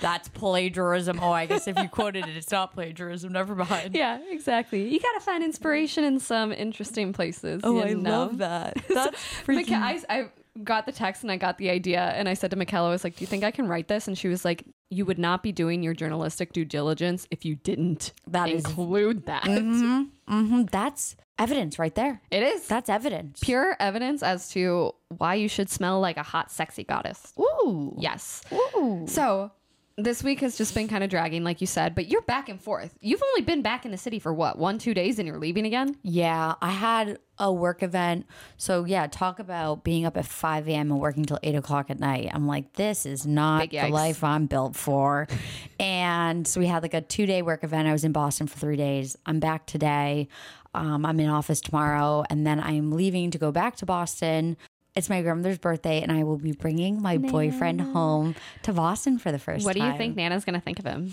That's 0.00 0.28
plagiarism. 0.28 1.18
Oh, 1.22 1.32
I 1.32 1.46
guess 1.46 1.66
if 1.66 1.78
you 1.78 1.88
quoted 1.88 2.26
it, 2.26 2.36
it's 2.36 2.50
not 2.50 2.74
plagiarism. 2.74 3.32
Never 3.32 3.54
mind. 3.54 3.94
yeah, 3.94 4.18
exactly. 4.28 4.88
You 4.88 5.00
got 5.00 5.14
to 5.14 5.20
find 5.20 5.42
inspiration 5.42 6.04
in 6.04 6.20
some 6.20 6.52
interesting 6.52 7.12
places. 7.12 7.62
Oh, 7.64 7.82
I 7.82 7.94
know? 7.94 8.10
love 8.10 8.38
that. 8.38 8.76
That's 8.88 9.16
freaking. 9.46 9.80
I, 9.80 10.00
I 10.08 10.28
got 10.64 10.86
the 10.86 10.92
text 10.92 11.22
and 11.22 11.30
I 11.32 11.36
got 11.36 11.58
the 11.58 11.70
idea, 11.70 12.00
and 12.00 12.28
I 12.28 12.34
said 12.34 12.50
to 12.50 12.56
Michaela, 12.56 12.88
I 12.88 12.90
was 12.92 13.04
like, 13.04 13.16
"Do 13.16 13.22
you 13.22 13.26
think 13.26 13.44
I 13.44 13.50
can 13.50 13.68
write 13.68 13.88
this?" 13.88 14.08
And 14.08 14.16
she 14.16 14.28
was 14.28 14.44
like, 14.44 14.64
"You 14.90 15.04
would 15.06 15.18
not 15.18 15.42
be 15.42 15.52
doing 15.52 15.82
your 15.82 15.94
journalistic 15.94 16.52
due 16.52 16.64
diligence 16.64 17.26
if 17.30 17.44
you 17.44 17.54
didn't 17.56 18.12
that 18.26 18.48
include 18.48 19.26
that." 19.26 19.44
hmm 19.44 20.62
That's 20.70 21.16
evidence 21.38 21.78
right 21.78 21.94
there. 21.94 22.20
It 22.30 22.42
is 22.42 22.66
That's 22.66 22.88
evidence. 22.90 23.38
pure 23.40 23.76
evidence 23.80 24.22
as 24.22 24.48
to 24.50 24.92
why 25.16 25.34
you 25.36 25.48
should 25.48 25.70
smell 25.70 26.00
like 26.00 26.16
a 26.16 26.22
hot, 26.22 26.50
sexy 26.50 26.84
goddess. 26.84 27.32
Ooh. 27.38 27.94
Yes. 27.98 28.42
Ooh. 28.52 29.04
So 29.06 29.52
this 29.98 30.22
week 30.22 30.40
has 30.40 30.56
just 30.56 30.74
been 30.74 30.86
kind 30.86 31.02
of 31.02 31.10
dragging, 31.10 31.42
like 31.42 31.60
you 31.60 31.66
said, 31.66 31.96
but 31.96 32.06
you're 32.06 32.22
back 32.22 32.48
and 32.48 32.60
forth. 32.60 32.96
You've 33.00 33.22
only 33.22 33.42
been 33.42 33.62
back 33.62 33.84
in 33.84 33.90
the 33.90 33.98
city 33.98 34.20
for 34.20 34.32
what, 34.32 34.56
one, 34.56 34.78
two 34.78 34.94
days, 34.94 35.18
and 35.18 35.26
you're 35.26 35.40
leaving 35.40 35.66
again? 35.66 35.96
Yeah, 36.02 36.54
I 36.62 36.70
had 36.70 37.18
a 37.38 37.52
work 37.52 37.82
event. 37.82 38.26
So 38.56 38.84
yeah, 38.84 39.08
talk 39.08 39.40
about 39.40 39.82
being 39.82 40.06
up 40.06 40.16
at 40.16 40.24
five 40.24 40.68
a.m. 40.68 40.92
and 40.92 41.00
working 41.00 41.24
till 41.24 41.40
eight 41.42 41.56
o'clock 41.56 41.90
at 41.90 41.98
night. 41.98 42.30
I'm 42.32 42.46
like, 42.46 42.74
this 42.74 43.06
is 43.06 43.26
not 43.26 43.70
the 43.70 43.88
life 43.88 44.22
I'm 44.22 44.46
built 44.46 44.76
for. 44.76 45.26
and 45.80 46.46
so 46.46 46.60
we 46.60 46.66
had 46.66 46.82
like 46.82 46.94
a 46.94 47.00
two 47.00 47.26
day 47.26 47.42
work 47.42 47.64
event. 47.64 47.88
I 47.88 47.92
was 47.92 48.04
in 48.04 48.12
Boston 48.12 48.46
for 48.46 48.56
three 48.56 48.76
days. 48.76 49.16
I'm 49.26 49.40
back 49.40 49.66
today. 49.66 50.28
Um, 50.74 51.04
I'm 51.04 51.18
in 51.18 51.28
office 51.28 51.60
tomorrow, 51.60 52.22
and 52.30 52.46
then 52.46 52.60
I'm 52.60 52.92
leaving 52.92 53.32
to 53.32 53.38
go 53.38 53.50
back 53.50 53.76
to 53.76 53.86
Boston. 53.86 54.56
It's 54.98 55.08
my 55.08 55.22
grandmother's 55.22 55.58
birthday, 55.58 56.02
and 56.02 56.10
I 56.10 56.24
will 56.24 56.38
be 56.38 56.52
bringing 56.52 57.00
my 57.00 57.18
boyfriend 57.18 57.80
home 57.80 58.34
to 58.64 58.72
Boston 58.72 59.18
for 59.18 59.30
the 59.30 59.38
first 59.38 59.60
time. 59.60 59.64
What 59.64 59.76
do 59.76 59.84
you 59.84 59.96
think 59.96 60.16
Nana's 60.16 60.44
going 60.44 60.54
to 60.56 60.60
think 60.60 60.78
of 60.78 60.84
him? 60.84 61.12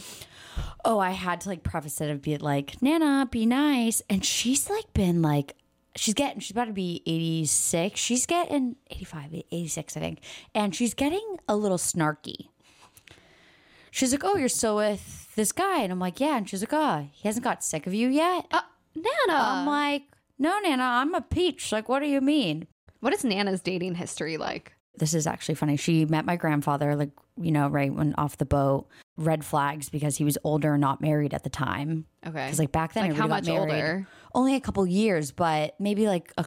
oh, 0.84 1.00
I 1.00 1.12
had 1.12 1.42
to 1.42 1.50
like 1.50 1.63
preface 1.63 2.00
it 2.01 2.10
of 2.10 2.22
be 2.22 2.38
like, 2.38 2.82
Nana, 2.82 3.27
be 3.30 3.46
nice. 3.46 4.01
And 4.10 4.24
she's 4.24 4.70
like 4.70 4.94
been 4.94 5.22
like, 5.22 5.56
she's 5.96 6.13
getting, 6.13 6.39
she's 6.39 6.51
about 6.51 6.65
to 6.65 6.74
be 6.74 7.01
86. 7.06 8.00
She's 8.00 8.25
getting 8.25 8.75
85, 8.89 9.44
86, 9.51 9.98
I 9.98 10.00
think. 10.00 10.20
And 10.54 10.75
she's 10.75 10.94
getting 10.94 11.38
a 11.48 11.56
little 11.56 11.77
snarky. 11.77 12.50
She's 13.92 14.12
like, 14.12 14.24
oh, 14.24 14.36
you're 14.36 14.50
still 14.50 14.75
with 14.75 15.34
this 15.36 15.51
guy. 15.51 15.82
And 15.82 15.92
I'm 15.92 16.00
like, 16.00 16.20
yeah. 16.20 16.38
And 16.38 16.50
she's 16.50 16.62
like, 16.62 16.74
oh, 16.74 17.08
he 17.12 17.27
hasn't 17.27 17.44
got 17.44 17.63
sick 17.63 17.88
of 17.88 17.94
you 17.94 18.10
yet. 18.10 18.46
Uh, 18.51 18.62
Nana. 18.94 19.39
I'm 19.39 19.65
like, 19.65 20.04
no, 20.38 20.60
Nana, 20.60 20.84
I'm 20.84 21.15
a 21.15 21.22
peach. 21.22 21.72
Like, 21.72 21.88
what 21.88 22.00
do 22.00 22.08
you 22.08 22.22
mean? 22.22 22.68
What 23.00 23.14
is 23.14 23.24
Nana's 23.24 23.62
dating 23.62 23.96
history 23.96 24.38
like? 24.38 24.74
this 24.98 25.14
is 25.14 25.28
actually 25.28 25.56
funny. 25.56 25.75
She 25.75 26.06
met 26.06 26.24
my 26.24 26.38
grandfather, 26.38 26.96
like, 26.96 27.10
you 27.36 27.52
know, 27.52 27.68
right 27.68 27.94
when 27.94 28.14
off 28.16 28.38
the 28.38 28.46
boat. 28.46 28.88
Red 29.18 29.44
flags 29.44 29.90
because 29.90 30.16
he 30.16 30.24
was 30.24 30.38
older 30.46 30.75
and 30.75 30.80
not 30.82 31.02
married 31.02 31.34
at 31.34 31.44
the 31.44 31.50
time. 31.50 32.06
Okay. 32.25 32.46
Because 32.46 32.60
like 32.60 32.72
back 32.72 32.94
then, 32.94 33.10
Like, 33.10 33.18
how 33.18 33.28
much 33.28 33.46
married. 33.46 33.60
older? 33.60 34.08
Only 34.34 34.56
a 34.56 34.62
couple 34.62 34.88
years, 34.88 35.32
but 35.34 35.75
maybe 35.82 36.08
like 36.08 36.32
a, 36.38 36.46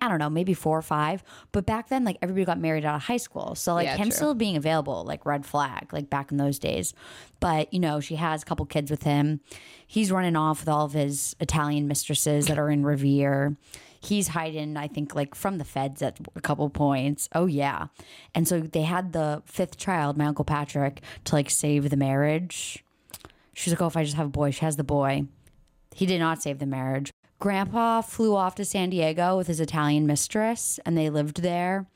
I 0.00 0.08
don't 0.08 0.18
know, 0.18 0.28
maybe 0.30 0.54
four 0.54 0.76
or 0.76 0.82
five. 0.82 1.22
But 1.52 1.64
back 1.64 1.88
then, 1.88 2.02
like 2.04 2.16
everybody 2.20 2.44
got 2.44 2.58
married 2.58 2.84
out 2.84 2.96
of 2.96 3.02
high 3.02 3.16
school, 3.16 3.54
so 3.54 3.74
like 3.74 3.86
Yeah, 3.86 3.96
him 3.96 4.08
true. 4.08 4.16
still 4.16 4.34
being 4.34 4.56
available, 4.56 5.04
like 5.04 5.24
red 5.24 5.46
flag, 5.46 5.92
like 5.92 6.10
back 6.10 6.32
in 6.32 6.38
those 6.38 6.58
days. 6.58 6.94
But 7.38 7.72
you 7.72 7.78
know, 7.78 8.00
she 8.00 8.16
has 8.16 8.42
a 8.42 8.44
couple 8.44 8.66
kids 8.66 8.90
with 8.90 9.04
him. 9.04 9.40
He's 9.86 10.10
running 10.10 10.34
off 10.34 10.60
with 10.60 10.68
all 10.68 10.84
of 10.86 10.94
his 10.94 11.36
Italian 11.38 11.86
mistresses 11.86 12.46
that 12.48 12.58
are 12.58 12.70
in 12.70 12.84
Revere. 12.84 13.56
He's 14.02 14.28
hiding, 14.28 14.76
I 14.76 14.88
think, 14.88 15.14
like 15.14 15.34
from 15.34 15.58
the 15.58 15.64
feds 15.64 16.02
at 16.02 16.18
a 16.34 16.40
couple 16.40 16.68
points. 16.70 17.28
Oh 17.34 17.46
yeah, 17.46 17.86
and 18.34 18.48
so 18.48 18.60
they 18.60 18.82
had 18.82 19.12
the 19.12 19.42
fifth 19.46 19.76
child, 19.76 20.16
my 20.16 20.26
uncle 20.26 20.44
Patrick, 20.44 21.00
to 21.24 21.34
like 21.34 21.50
save 21.50 21.88
the 21.90 21.96
marriage. 21.96 22.84
She's 23.54 23.72
like, 23.72 23.82
oh, 23.82 23.86
if 23.86 23.96
I 23.96 24.04
just 24.04 24.16
have 24.16 24.26
a 24.26 24.30
boy, 24.30 24.50
she 24.50 24.64
has 24.64 24.76
the 24.76 24.84
boy. 24.84 25.26
He 25.94 26.06
did 26.06 26.18
not 26.18 26.42
save 26.42 26.58
the 26.58 26.66
marriage. 26.66 27.10
Grandpa 27.38 28.00
flew 28.02 28.34
off 28.36 28.54
to 28.54 28.64
San 28.64 28.90
Diego 28.90 29.36
with 29.36 29.46
his 29.46 29.60
Italian 29.60 30.06
mistress 30.06 30.78
and 30.86 30.96
they 30.96 31.10
lived 31.10 31.42
there 31.42 31.86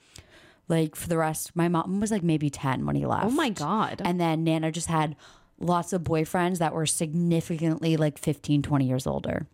like 0.68 0.96
for 0.96 1.08
the 1.08 1.16
rest. 1.16 1.54
My 1.54 1.68
mom 1.68 2.00
was 2.00 2.10
like 2.10 2.22
maybe 2.22 2.50
10 2.50 2.84
when 2.84 2.96
he 2.96 3.04
oh 3.04 3.08
left. 3.08 3.26
Oh 3.26 3.30
my 3.30 3.50
God. 3.50 4.02
And 4.04 4.20
then 4.20 4.44
Nana 4.44 4.72
just 4.72 4.88
had 4.88 5.16
lots 5.58 5.92
of 5.92 6.02
boyfriends 6.02 6.58
that 6.58 6.74
were 6.74 6.86
significantly 6.86 7.96
like 7.96 8.18
15, 8.18 8.62
20 8.62 8.86
years 8.86 9.06
older. 9.06 9.46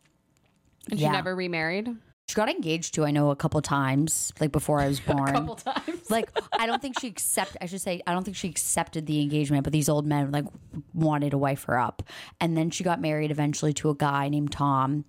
and 0.90 0.98
she 0.98 1.08
never 1.08 1.36
remarried? 1.36 1.94
She 2.28 2.34
got 2.34 2.48
engaged 2.48 2.94
to, 2.94 3.04
I 3.04 3.10
know, 3.10 3.30
a 3.30 3.36
couple 3.36 3.60
times, 3.60 4.32
like 4.40 4.52
before 4.52 4.80
I 4.80 4.88
was 4.88 5.00
born. 5.00 5.28
A 5.30 5.32
couple 5.32 5.56
times. 5.56 6.10
like 6.10 6.30
I 6.58 6.66
don't 6.66 6.80
think 6.80 6.98
she 6.98 7.08
accept 7.08 7.56
I 7.60 7.66
should 7.66 7.82
say 7.82 8.00
I 8.06 8.12
don't 8.12 8.24
think 8.24 8.36
she 8.36 8.48
accepted 8.48 9.06
the 9.06 9.20
engagement, 9.20 9.64
but 9.64 9.72
these 9.72 9.88
old 9.88 10.06
men 10.06 10.30
like 10.30 10.46
wanted 10.94 11.30
to 11.30 11.38
wife 11.38 11.64
her 11.64 11.78
up. 11.78 12.02
And 12.40 12.56
then 12.56 12.70
she 12.70 12.84
got 12.84 13.00
married 13.00 13.30
eventually 13.30 13.72
to 13.74 13.90
a 13.90 13.94
guy 13.94 14.28
named 14.28 14.52
Tom. 14.52 15.04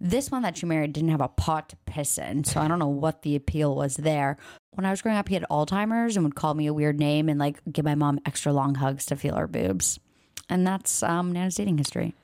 This 0.00 0.30
one 0.30 0.42
that 0.42 0.56
she 0.56 0.66
married 0.66 0.92
didn't 0.92 1.10
have 1.10 1.20
a 1.20 1.28
pot 1.28 1.68
to 1.68 1.76
piss 1.86 2.18
in, 2.18 2.42
so 2.44 2.60
I 2.60 2.66
don't 2.66 2.80
know 2.80 2.88
what 2.88 3.22
the 3.22 3.36
appeal 3.36 3.74
was 3.76 3.96
there. 3.96 4.36
When 4.72 4.84
I 4.84 4.90
was 4.90 5.00
growing 5.00 5.16
up, 5.16 5.28
he 5.28 5.34
had 5.34 5.46
Alzheimer's 5.50 6.16
and 6.16 6.24
would 6.24 6.34
call 6.34 6.54
me 6.54 6.66
a 6.66 6.74
weird 6.74 6.98
name 6.98 7.28
and 7.28 7.38
like 7.38 7.60
give 7.70 7.84
my 7.84 7.94
mom 7.94 8.18
extra 8.26 8.52
long 8.52 8.74
hugs 8.74 9.06
to 9.06 9.16
feel 9.16 9.36
her 9.36 9.46
boobs. 9.46 10.00
And 10.48 10.66
that's 10.66 11.02
um 11.02 11.30
Nana's 11.30 11.54
dating 11.54 11.78
history. 11.78 12.14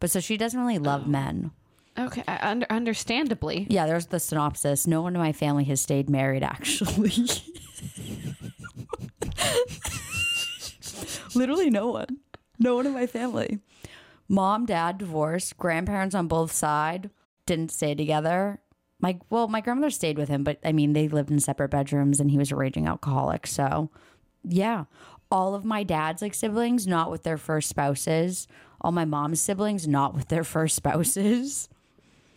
But 0.00 0.10
so 0.10 0.18
she 0.20 0.36
doesn't 0.36 0.58
really 0.58 0.78
love 0.78 1.06
men. 1.06 1.52
Okay. 2.00 2.22
Understandably. 2.70 3.66
Yeah, 3.68 3.86
there's 3.86 4.06
the 4.06 4.18
synopsis. 4.20 4.86
No 4.86 5.02
one 5.02 5.14
in 5.14 5.20
my 5.20 5.32
family 5.32 5.64
has 5.64 5.80
stayed 5.80 6.08
married, 6.08 6.42
actually. 6.42 7.12
Literally 11.34 11.70
no 11.70 11.88
one. 11.88 12.18
No 12.58 12.74
one 12.74 12.86
in 12.86 12.92
my 12.92 13.06
family. 13.06 13.60
Mom, 14.28 14.66
dad, 14.66 14.98
divorced. 14.98 15.56
Grandparents 15.58 16.14
on 16.14 16.26
both 16.28 16.52
sides 16.52 17.08
didn't 17.46 17.72
stay 17.72 17.94
together. 17.94 18.60
My 19.00 19.18
well, 19.30 19.48
my 19.48 19.60
grandmother 19.60 19.90
stayed 19.90 20.18
with 20.18 20.28
him, 20.28 20.44
but 20.44 20.58
I 20.64 20.72
mean, 20.72 20.92
they 20.92 21.08
lived 21.08 21.30
in 21.30 21.40
separate 21.40 21.70
bedrooms, 21.70 22.20
and 22.20 22.30
he 22.30 22.38
was 22.38 22.50
a 22.52 22.56
raging 22.56 22.86
alcoholic. 22.86 23.46
So, 23.46 23.90
yeah, 24.44 24.84
all 25.30 25.54
of 25.54 25.64
my 25.64 25.82
dad's 25.82 26.22
like 26.22 26.34
siblings 26.34 26.86
not 26.86 27.10
with 27.10 27.22
their 27.22 27.38
first 27.38 27.68
spouses. 27.68 28.46
All 28.80 28.92
my 28.92 29.04
mom's 29.04 29.40
siblings 29.40 29.88
not 29.88 30.14
with 30.14 30.28
their 30.28 30.44
first 30.44 30.76
spouses. 30.76 31.68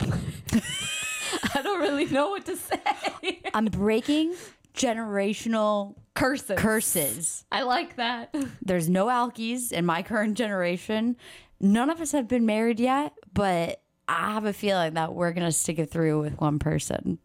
I 0.00 1.62
don't 1.62 1.80
really 1.80 2.06
know 2.06 2.30
what 2.30 2.44
to 2.46 2.56
say. 2.56 3.40
I'm 3.54 3.66
breaking 3.66 4.34
generational 4.74 5.94
Curses. 6.14 6.58
curses. 6.58 7.44
I 7.50 7.62
like 7.62 7.96
that. 7.96 8.34
There's 8.62 8.88
no 8.88 9.06
alkies 9.06 9.72
in 9.72 9.84
my 9.86 10.02
current 10.02 10.36
generation. 10.36 11.16
None 11.60 11.90
of 11.90 12.00
us 12.00 12.12
have 12.12 12.28
been 12.28 12.46
married 12.46 12.80
yet, 12.80 13.14
but 13.32 13.80
I 14.08 14.32
have 14.32 14.44
a 14.44 14.52
feeling 14.52 14.94
that 14.94 15.14
we're 15.14 15.32
going 15.32 15.46
to 15.46 15.52
stick 15.52 15.78
it 15.78 15.90
through 15.90 16.20
with 16.20 16.40
one 16.40 16.58
person. 16.58 17.18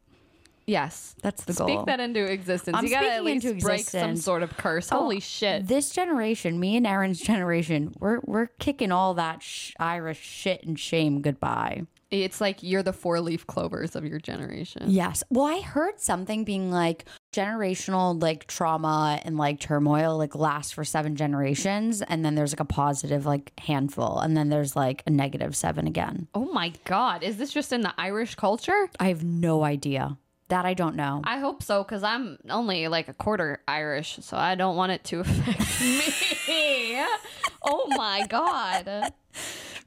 Yes. 0.69 1.15
That's 1.23 1.43
the 1.45 1.53
Speak 1.53 1.67
goal. 1.67 1.77
Speak 1.79 1.85
that 1.87 1.99
into 1.99 2.23
existence. 2.23 2.77
I'm 2.77 2.85
you 2.85 2.91
gotta 2.91 3.11
at 3.11 3.23
least 3.23 3.59
break 3.59 3.89
some 3.89 4.15
sort 4.15 4.43
of 4.43 4.55
curse. 4.55 4.91
Oh, 4.91 4.99
Holy 4.99 5.19
shit. 5.19 5.67
This 5.67 5.89
generation, 5.89 6.59
me 6.59 6.77
and 6.77 6.85
Aaron's 6.85 7.19
generation, 7.19 7.91
we're 7.99 8.19
we're 8.23 8.47
kicking 8.59 8.91
all 8.91 9.15
that 9.15 9.41
sh- 9.41 9.73
Irish 9.79 10.19
shit 10.21 10.63
and 10.63 10.79
shame 10.79 11.21
goodbye. 11.21 11.87
It's 12.11 12.41
like 12.41 12.63
you're 12.63 12.81
the 12.81 12.93
four 12.93 13.21
leaf 13.21 13.45
clovers 13.45 13.95
of 13.95 14.03
your 14.03 14.19
generation. 14.19 14.83
Yes. 14.87 15.23
Well, 15.29 15.45
I 15.45 15.61
heard 15.61 15.99
something 15.99 16.43
being 16.43 16.71
like 16.71 17.05
generational 17.31 18.19
like 18.19 18.47
trauma 18.47 19.19
and 19.23 19.37
like 19.37 19.59
turmoil 19.59 20.17
like 20.17 20.33
lasts 20.33 20.71
for 20.71 20.83
seven 20.83 21.15
generations 21.15 22.01
and 22.01 22.25
then 22.25 22.33
there's 22.33 22.53
like 22.53 22.59
a 22.59 22.65
positive 22.65 23.27
like 23.27 23.51
handful 23.59 24.19
and 24.19 24.35
then 24.35 24.49
there's 24.49 24.75
like 24.75 25.03
a 25.05 25.11
negative 25.11 25.55
seven 25.55 25.85
again. 25.85 26.27
Oh 26.33 26.51
my 26.51 26.73
god. 26.85 27.21
Is 27.23 27.37
this 27.37 27.53
just 27.53 27.71
in 27.71 27.81
the 27.81 27.93
Irish 27.97 28.35
culture? 28.35 28.89
I 28.99 29.09
have 29.09 29.23
no 29.23 29.63
idea. 29.63 30.17
That 30.47 30.65
I 30.65 30.73
don't 30.73 30.95
know. 30.95 31.21
I 31.25 31.37
hope 31.37 31.61
so, 31.61 31.83
because 31.83 32.01
I'm 32.01 32.39
only 32.49 32.87
like 32.87 33.07
a 33.07 33.13
quarter 33.13 33.61
Irish, 33.67 34.17
so 34.21 34.35
I 34.35 34.55
don't 34.55 34.75
want 34.75 34.91
it 34.91 35.03
to 35.03 35.19
affect 35.19 35.79
me. 35.79 37.05
oh 37.61 37.85
my 37.89 38.25
god. 38.25 39.13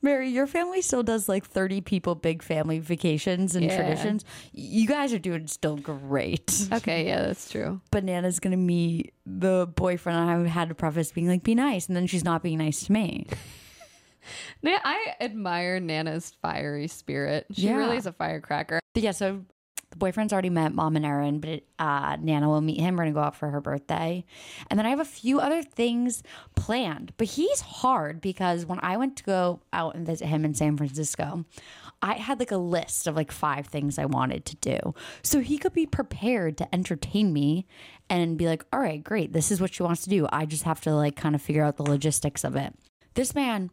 Mary, 0.03 0.29
your 0.29 0.49
family 0.49 0.83
still 0.83 1.03
does 1.05 1.29
like 1.29 1.45
30 1.47 1.81
people 1.81 2.15
big 2.17 2.43
family 2.43 2.81
vacations 2.81 3.55
and 3.55 3.65
Yeah. 3.67 3.77
traditions. 3.77 4.25
You 4.53 4.87
guys 4.89 5.13
are 5.15 5.19
doing 5.19 5.47
still 5.47 5.77
great. 5.77 6.69
Okay, 6.73 7.07
yeah, 7.07 7.23
that's 7.23 7.49
true. 7.51 7.81
Banana's 7.93 8.41
gonna 8.41 8.57
meet 8.57 9.15
the 9.25 9.69
boyfriend 9.77 10.19
and 10.19 10.47
I 10.47 10.49
had 10.51 10.69
to 10.71 10.75
preface 10.75 11.13
being 11.13 11.29
like, 11.29 11.43
be 11.45 11.55
nice, 11.55 11.87
and 11.87 11.95
then 11.97 12.07
she's 12.07 12.25
not 12.25 12.43
being 12.43 12.59
nice 12.59 12.85
to 12.87 12.93
me. 12.93 13.27
I 14.65 15.15
admire 15.21 15.81
Nana's 15.81 16.33
fiery 16.43 16.89
spirit. 16.89 17.47
She 17.53 17.63
Yeah. 17.63 17.77
really 17.77 17.97
is 17.97 18.07
a 18.07 18.13
firecracker. 18.13 18.81
But 18.95 19.03
yeah, 19.03 19.11
so 19.13 19.45
the 19.93 19.99
boyfriend's 19.99 20.33
already 20.33 20.51
met 20.51 20.75
mom 20.75 20.97
and 20.97 21.05
Erin, 21.05 21.39
but 21.39 21.63
uh, 21.79 22.17
Nana 22.19 22.49
will 22.49 22.63
meet 22.63 22.81
him. 22.81 22.97
We're 22.97 23.05
gonna 23.05 23.13
go 23.13 23.21
out 23.21 23.37
for 23.37 23.51
her 23.51 23.61
birthday, 23.61 24.25
and 24.71 24.79
then 24.79 24.87
I 24.87 24.91
have 24.91 25.01
a 25.01 25.05
few 25.05 25.39
other 25.39 25.63
things 25.63 26.23
planned. 26.57 27.13
But 27.19 27.29
he's 27.29 27.61
hard 27.61 28.21
because 28.23 28.65
when 28.65 28.81
I 28.83 28.97
went 28.97 29.17
to 29.19 29.25
go 29.25 29.61
out 29.73 29.95
and 29.95 30.07
visit 30.07 30.27
him 30.27 30.45
in 30.47 30.55
San 30.55 30.79
Francisco, 30.79 31.45
I 32.01 32.15
had 32.15 32.41
like 32.41 32.51
a 32.51 32.57
list 32.57 33.07
of 33.07 33.15
like 33.15 33.31
five 33.31 33.67
things 33.67 33.99
I 33.99 34.07
wanted 34.07 34.47
to 34.47 34.57
do. 34.57 34.95
So 35.23 35.41
he 35.41 35.59
could 35.59 35.75
be 35.75 35.87
prepared 35.87 36.57
to 36.59 36.75
entertain 36.75 37.33
me 37.33 37.67
and 38.09 38.39
be 38.39 38.47
like, 38.47 38.65
"All 38.73 38.81
right, 38.81 39.05
great, 39.05 39.35
this 39.35 39.53
is 39.53 39.61
what 39.61 39.75
she 39.75 39.83
wants 39.83 40.03
to 40.05 40.11
do. 40.11 40.27
I 40.33 40.47
just 40.47 40.65
have 40.65 40.81
to 40.83 40.95
like 40.95 41.17
kind 41.17 41.35
of 41.35 41.43
figure 41.43 41.65
out 41.65 41.77
the 41.77 41.83
logistics 41.85 42.45
of 42.45 42.57
it." 42.57 42.75
This 43.15 43.35
man. 43.35 43.71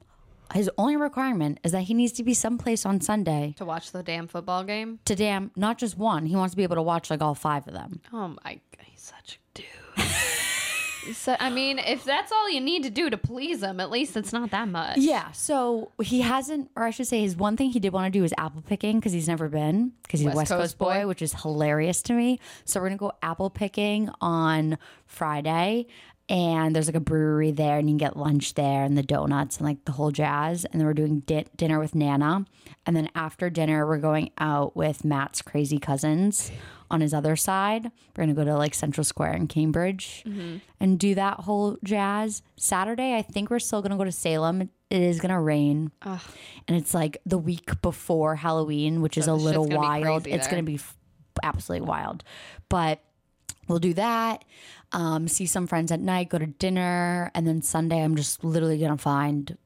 His 0.53 0.69
only 0.77 0.95
requirement 0.95 1.59
is 1.63 1.71
that 1.73 1.81
he 1.83 1.93
needs 1.93 2.11
to 2.13 2.23
be 2.23 2.33
someplace 2.33 2.85
on 2.85 3.01
Sunday 3.01 3.53
To 3.57 3.65
watch 3.65 3.91
the 3.91 4.01
damn 4.03 4.27
football 4.27 4.63
game. 4.63 4.99
to 5.05 5.15
damn 5.15 5.51
not 5.55 5.77
just 5.77 5.97
one. 5.97 6.25
He 6.25 6.35
wants 6.35 6.53
to 6.53 6.57
be 6.57 6.63
able 6.63 6.75
to 6.77 6.81
watch 6.81 7.09
like 7.09 7.21
all 7.21 7.35
five 7.35 7.67
of 7.67 7.73
them. 7.73 8.01
Oh 8.11 8.35
my, 8.43 8.59
he's 8.79 9.01
such 9.01 9.39
a 9.55 9.57
dude. 9.61 11.15
so, 11.15 11.35
I 11.39 11.49
mean, 11.49 11.79
if 11.79 12.03
that's 12.03 12.31
all 12.31 12.49
you 12.49 12.61
need 12.61 12.83
to 12.83 12.89
do 12.89 13.09
to 13.09 13.17
please 13.17 13.61
him, 13.63 13.79
at 13.79 13.89
least 13.89 14.17
it's 14.17 14.33
not 14.33 14.51
that 14.51 14.67
much. 14.67 14.97
Yeah. 14.97 15.31
So 15.31 15.91
he 16.01 16.21
hasn't, 16.21 16.69
or 16.75 16.83
I 16.83 16.89
should 16.91 17.07
say, 17.07 17.21
his 17.21 17.35
one 17.35 17.55
thing 17.57 17.69
he 17.71 17.79
did 17.79 17.93
want 17.93 18.11
to 18.11 18.19
do 18.19 18.23
is 18.23 18.33
apple 18.37 18.61
picking 18.61 18.99
because 18.99 19.11
he's 19.13 19.27
never 19.27 19.49
been 19.49 19.93
because 20.03 20.19
he's 20.19 20.27
West 20.27 20.35
a 20.35 20.37
West 20.37 20.51
Coast 20.51 20.61
Coast, 20.61 20.77
boy, 20.77 21.01
boy. 21.01 21.07
which 21.07 21.21
is 21.21 21.33
hilarious 21.33 22.01
to 22.03 22.13
me. 22.13 22.39
So 22.65 22.79
we're 22.79 22.87
gonna 22.87 22.97
go 22.97 23.11
apple 23.21 23.49
picking 23.49 24.09
on 24.21 24.77
Friday. 25.05 25.87
And 26.29 26.75
there's 26.75 26.87
like 26.87 26.95
a 26.95 26.99
brewery 26.99 27.49
there, 27.51 27.79
and 27.79 27.89
you 27.89 27.93
can 27.93 27.97
get 27.97 28.15
lunch 28.15 28.53
there, 28.53 28.83
and 28.83 28.95
the 28.95 29.01
donuts, 29.03 29.57
and 29.57 29.65
like 29.65 29.83
the 29.85 29.93
whole 29.93 30.11
jazz. 30.11 30.63
And 30.65 30.79
then 30.79 30.85
we're 30.85 30.93
doing 30.93 31.21
di- 31.21 31.45
dinner 31.57 31.79
with 31.79 31.95
Nana, 31.95 32.45
and 32.85 32.95
then 32.95 33.09
after 33.15 33.49
dinner, 33.49 33.87
we're 33.87 33.97
going 33.97 34.29
out 34.37 34.75
with 34.75 35.03
Matt's 35.03 35.41
crazy 35.41 35.79
cousins 35.79 36.51
on 36.91 37.01
his 37.01 37.13
other 37.15 37.35
side. 37.35 37.85
We're 38.15 38.23
gonna 38.23 38.33
go 38.35 38.43
to 38.43 38.55
like 38.55 38.75
Central 38.75 39.03
Square 39.03 39.33
in 39.33 39.47
Cambridge 39.47 40.23
and 40.79 40.99
do 40.99 41.15
that 41.15 41.39
whole 41.41 41.77
jazz. 41.83 42.43
Saturday, 42.57 43.15
I 43.15 43.23
think 43.23 43.49
we're 43.49 43.57
still 43.59 43.81
gonna 43.81 43.97
go 43.97 44.03
to 44.03 44.11
Salem. 44.11 44.61
It 44.61 44.71
is 45.01 45.19
gonna 45.19 45.41
rain, 45.41 45.91
and 46.67 46.77
it's 46.77 46.93
like 46.93 47.17
the 47.25 47.37
week 47.39 47.81
before 47.81 48.35
Halloween, 48.35 49.01
which 49.01 49.17
is 49.17 49.25
a 49.27 49.33
little 49.33 49.65
wild. 49.77 50.27
It's 50.27 50.47
gonna 50.51 50.63
be 50.63 50.75
f- 50.75 50.95
absolutely 51.41 51.87
wild, 51.87 52.23
but 52.69 53.01
we'll 53.69 53.79
do 53.79 53.93
that. 53.93 54.43
Um, 54.91 55.27
see 55.27 55.45
some 55.45 55.67
friends 55.67 55.91
at 55.91 55.99
night, 55.99 56.29
go 56.29 56.37
to 56.39 56.47
dinner, 56.47 57.31
and 57.33 57.47
then 57.47 57.61
Sunday, 57.61 58.03
I'm 58.03 58.15
just 58.15 58.43
literally 58.43 58.79
gonna 58.79 58.97
find 58.97 59.57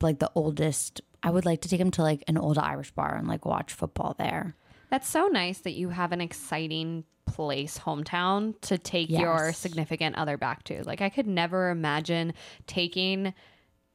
like 0.00 0.18
the 0.18 0.30
oldest. 0.34 1.02
I 1.22 1.30
would 1.30 1.44
like 1.44 1.60
to 1.60 1.68
take 1.68 1.80
him 1.80 1.90
to 1.92 2.02
like 2.02 2.24
an 2.26 2.38
old 2.38 2.58
Irish 2.58 2.90
bar 2.92 3.14
and 3.14 3.28
like 3.28 3.44
watch 3.44 3.74
football 3.74 4.16
there. 4.18 4.56
That's 4.90 5.08
so 5.08 5.28
nice 5.28 5.58
that 5.58 5.72
you 5.72 5.90
have 5.90 6.12
an 6.12 6.20
exciting 6.20 7.04
place, 7.26 7.78
hometown, 7.78 8.60
to 8.62 8.76
take 8.76 9.08
your 9.08 9.52
significant 9.52 10.16
other 10.16 10.36
back 10.36 10.64
to. 10.64 10.82
Like, 10.82 11.00
I 11.00 11.08
could 11.08 11.28
never 11.28 11.70
imagine 11.70 12.32
taking 12.66 13.32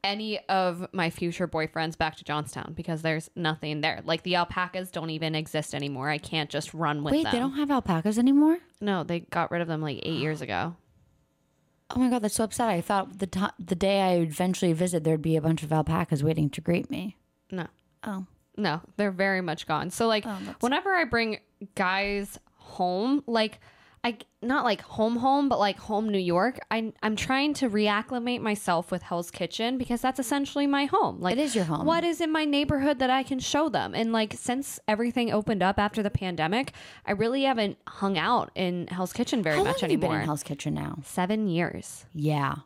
any 0.04 0.38
of 0.48 0.86
my 0.92 1.10
future 1.10 1.48
boyfriends 1.48 1.98
back 1.98 2.16
to 2.16 2.24
Johnstown 2.24 2.74
because 2.76 3.02
there's 3.02 3.28
nothing 3.34 3.80
there. 3.80 4.00
Like, 4.04 4.22
the 4.22 4.36
alpacas 4.36 4.90
don't 4.90 5.10
even 5.10 5.34
exist 5.34 5.74
anymore. 5.74 6.08
I 6.10 6.18
can't 6.18 6.48
just 6.50 6.72
run 6.74 7.02
with 7.02 7.12
Wait, 7.12 7.24
them. 7.24 7.32
they 7.32 7.38
don't 7.38 7.54
have 7.56 7.70
alpacas 7.70 8.18
anymore? 8.18 8.58
No, 8.80 9.02
they 9.02 9.20
got 9.20 9.50
rid 9.50 9.62
of 9.62 9.68
them 9.68 9.80
like 9.82 9.98
eight 10.02 10.18
years 10.20 10.40
ago. 10.40 10.76
Oh 11.88 12.00
my 12.00 12.10
god, 12.10 12.22
that's 12.22 12.34
so 12.34 12.42
upset. 12.42 12.68
I 12.68 12.80
thought 12.80 13.20
the 13.20 13.28
to- 13.28 13.52
the 13.60 13.76
day 13.76 14.00
I 14.02 14.18
would 14.18 14.30
eventually 14.30 14.72
visit, 14.72 15.04
there'd 15.04 15.22
be 15.22 15.36
a 15.36 15.40
bunch 15.40 15.62
of 15.62 15.72
alpacas 15.72 16.20
waiting 16.24 16.50
to 16.50 16.60
greet 16.60 16.90
me. 16.90 17.16
No. 17.52 17.68
Oh, 18.02 18.26
No, 18.56 18.80
they're 18.96 19.12
very 19.12 19.40
much 19.40 19.68
gone. 19.68 19.90
So 19.92 20.08
like 20.08 20.24
Oh, 20.26 20.36
whenever 20.58 20.92
I 20.92 21.04
bring 21.04 21.38
guys 21.76 22.40
home, 22.56 23.22
like 23.28 23.60
I 24.04 24.18
not 24.40 24.64
like 24.64 24.82
home 24.82 25.16
home, 25.16 25.48
but 25.48 25.58
like 25.58 25.78
home 25.78 26.08
New 26.10 26.18
York, 26.18 26.58
I 26.70 26.92
I'm 27.02 27.16
trying 27.16 27.54
to 27.54 27.68
reacclimate 27.68 28.40
myself 28.40 28.92
with 28.92 29.02
Hell's 29.02 29.30
Kitchen 29.32 29.78
because 29.78 30.00
that's 30.00 30.20
essentially 30.20 30.66
my 30.68 30.84
home. 30.84 31.20
Like 31.20 31.36
It 31.36 31.40
is 31.40 31.56
your 31.56 31.64
home. 31.64 31.84
What 31.86 32.04
is 32.04 32.20
in 32.20 32.30
my 32.30 32.44
neighborhood 32.44 33.00
that 33.00 33.10
I 33.10 33.24
can 33.24 33.40
show 33.40 33.68
them? 33.68 33.94
And 33.94 34.12
like 34.12 34.34
since 34.38 34.78
everything 34.86 35.32
opened 35.32 35.62
up 35.62 35.78
after 35.80 36.02
the 36.04 36.10
pandemic, 36.10 36.72
I 37.04 37.12
really 37.12 37.42
haven't 37.42 37.78
hung 37.88 38.16
out 38.16 38.52
in 38.54 38.86
Hell's 38.86 39.12
Kitchen 39.12 39.42
very 39.42 39.56
how 39.56 39.62
long 39.62 39.72
much 39.72 39.80
have 39.80 39.90
you 39.90 39.98
been 39.98 40.12
in 40.12 40.20
Hell's 40.20 40.44
Kitchen 40.44 40.74
now? 40.74 40.98
Seven 41.04 41.48
years, 41.48 42.06
Yeah, 42.14 42.56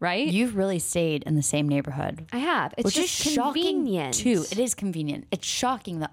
right? 0.00 0.26
you've 0.26 0.54
really 0.56 0.78
stayed 0.80 1.22
in 1.22 1.34
the 1.34 1.42
same 1.42 1.66
neighborhood, 1.66 2.26
I 2.30 2.38
have. 2.38 2.74
It's 2.76 2.92
just 2.92 3.08
shocking 3.08 3.76
convenient 3.76 4.14
too. 4.14 4.44
It 4.50 4.58
is 4.58 4.74
convenient. 4.74 5.26
It's 5.30 5.46
shocking 5.46 6.00
that 6.00 6.12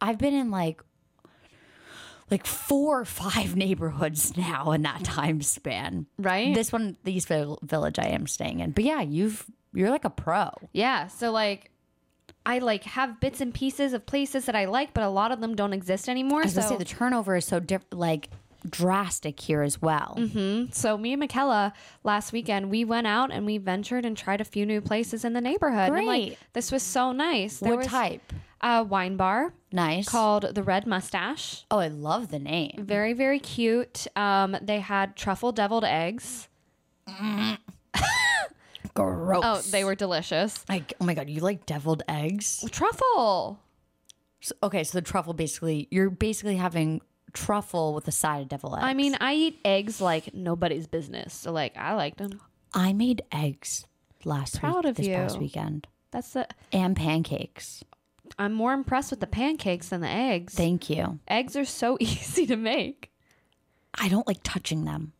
I've 0.00 0.18
been 0.18 0.34
in 0.34 0.50
like 0.52 0.82
like 2.30 2.46
four 2.46 3.00
or 3.00 3.04
five 3.04 3.56
neighborhoods 3.64 4.36
now 4.36 4.72
in 4.72 4.82
that 4.82 5.02
time 5.04 5.42
span. 5.42 6.06
right? 6.18 6.54
This 6.54 6.72
one, 6.72 6.96
the 7.04 7.12
East 7.12 7.28
Vill- 7.28 7.58
Village, 7.62 7.98
I 7.98 8.06
am 8.08 8.26
staying 8.26 8.60
in. 8.60 8.70
But 8.70 8.84
yeah, 8.84 9.00
you've 9.00 9.44
you're 9.72 9.90
like 9.90 10.04
a 10.04 10.10
pro. 10.10 10.50
Yeah. 10.72 11.06
So 11.08 11.30
like 11.30 11.70
I 12.46 12.58
like 12.58 12.84
have 12.84 13.20
bits 13.20 13.40
and 13.40 13.52
pieces 13.52 13.92
of 13.92 14.06
places 14.06 14.46
that 14.46 14.56
I 14.56 14.64
like, 14.64 14.94
but 14.94 15.04
a 15.04 15.08
lot 15.08 15.30
of 15.30 15.40
them 15.40 15.54
don't 15.54 15.72
exist 15.72 16.08
anymore. 16.08 16.40
I 16.40 16.44
was 16.44 16.54
So, 16.54 16.60
gonna 16.62 16.68
say 16.74 16.78
the 16.78 16.84
turnover 16.84 17.36
is 17.36 17.44
so 17.44 17.60
different. 17.60 17.98
like 17.98 18.30
drastic 18.68 19.40
here 19.40 19.62
as 19.62 19.80
well. 19.80 20.14
Mhm. 20.18 20.74
so 20.74 20.98
me 20.98 21.12
and 21.12 21.20
Michaela 21.20 21.72
last 22.04 22.32
weekend 22.32 22.70
we 22.70 22.84
went 22.84 23.06
out 23.06 23.30
and 23.32 23.46
we 23.46 23.58
ventured 23.58 24.04
and 24.04 24.16
tried 24.16 24.40
a 24.40 24.44
few 24.44 24.66
new 24.66 24.80
places 24.80 25.24
in 25.24 25.32
the 25.32 25.40
neighborhood. 25.40 25.88
And 25.96 26.06
like, 26.06 26.22
Great. 26.28 26.38
this 26.52 26.70
was 26.72 26.82
so 26.82 27.12
nice. 27.12 27.58
There 27.60 27.70
What 27.70 27.78
was 27.78 27.86
type? 27.86 28.32
a 28.60 28.82
wine 28.84 29.16
bar 29.16 29.54
Nice. 29.72 30.08
called 30.08 30.54
the 30.54 30.62
Red 30.62 30.86
Mustache. 30.86 31.64
oh, 31.70 31.78
I 31.78 31.88
love 31.88 32.30
the 32.30 32.38
name. 32.38 32.74
Very 32.86 33.12
very 33.14 33.38
cute. 33.38 34.06
Um, 34.16 34.56
they 34.60 34.80
had 34.80 35.16
truffle 35.16 35.52
deviled 35.52 35.84
eggs. 35.84 36.48
Gross. 38.94 39.42
Oh, 39.44 39.60
they 39.70 39.84
were 39.84 39.94
delicious. 39.94 40.64
like 40.68 40.94
oh 41.00 41.04
my 41.04 41.14
god, 41.14 41.28
you 41.30 41.40
like 41.40 41.64
deviled 41.66 42.02
eggs? 42.08 42.64
Truffle. 42.70 43.60
So- 44.40 44.54
okay, 44.64 44.82
so 44.84 44.98
the 44.98 45.02
truffle 45.02 45.32
basically 45.32 45.86
you're 45.90 46.10
basically 46.10 46.56
having 46.56 47.00
truffle 47.32 47.94
with 47.94 48.06
a 48.08 48.12
side 48.12 48.42
of 48.42 48.48
deviled 48.48 48.74
eggs. 48.74 48.84
I 48.84 48.94
mean, 48.94 49.16
I 49.20 49.34
eat 49.34 49.60
eggs 49.64 50.00
like 50.00 50.34
nobody's 50.34 50.86
business. 50.86 51.32
So 51.34 51.52
like, 51.52 51.76
I 51.76 51.94
liked 51.94 52.18
them. 52.18 52.40
I 52.74 52.92
made 52.92 53.22
eggs 53.32 53.86
last 54.24 54.58
Proud 54.60 54.84
week, 54.84 54.90
of 54.90 54.96
this 54.96 55.08
past 55.08 55.38
weekend, 55.38 55.86
That's 56.10 56.32
the. 56.32 56.46
and 56.72 56.94
pancakes. 56.96 57.82
I'm 58.38 58.52
more 58.52 58.72
impressed 58.72 59.10
with 59.10 59.20
the 59.20 59.26
pancakes 59.26 59.88
than 59.88 60.00
the 60.02 60.08
eggs. 60.08 60.54
Thank 60.54 60.88
you. 60.88 61.18
eggs 61.26 61.56
are 61.56 61.64
so 61.64 61.96
easy 62.00 62.46
to 62.46 62.56
make. 62.56 63.10
I 63.98 64.08
don't 64.08 64.26
like 64.26 64.38
touching 64.44 64.84
them. 64.84 65.12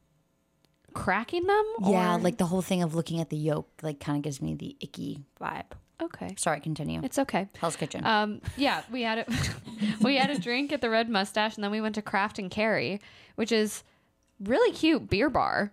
Cracking 0.92 1.46
them? 1.46 1.64
Yeah, 1.82 2.16
or- 2.16 2.20
like 2.20 2.38
the 2.38 2.46
whole 2.46 2.62
thing 2.62 2.82
of 2.82 2.94
looking 2.94 3.20
at 3.20 3.30
the 3.30 3.36
yolk, 3.36 3.68
like 3.82 4.00
kind 4.00 4.16
of 4.18 4.22
gives 4.22 4.40
me 4.40 4.54
the 4.54 4.76
icky 4.80 5.24
vibe. 5.40 5.72
Okay, 6.02 6.34
Sorry, 6.36 6.60
continue. 6.60 7.00
it's 7.02 7.18
okay. 7.18 7.48
Hell's 7.60 7.76
Kitchen. 7.76 8.04
Um, 8.04 8.40
yeah, 8.56 8.82
we 8.90 9.02
had 9.02 9.18
a 9.18 9.24
we 10.02 10.16
had 10.16 10.30
a 10.30 10.38
drink 10.38 10.72
at 10.72 10.80
the 10.80 10.90
Red 10.90 11.08
Mustache, 11.08 11.54
and 11.56 11.64
then 11.64 11.70
we 11.70 11.80
went 11.80 11.94
to 11.96 12.02
Craft 12.02 12.38
and 12.38 12.50
Carry, 12.50 13.00
which 13.36 13.52
is 13.52 13.82
really 14.42 14.72
cute 14.72 15.08
beer 15.10 15.30
bar. 15.30 15.72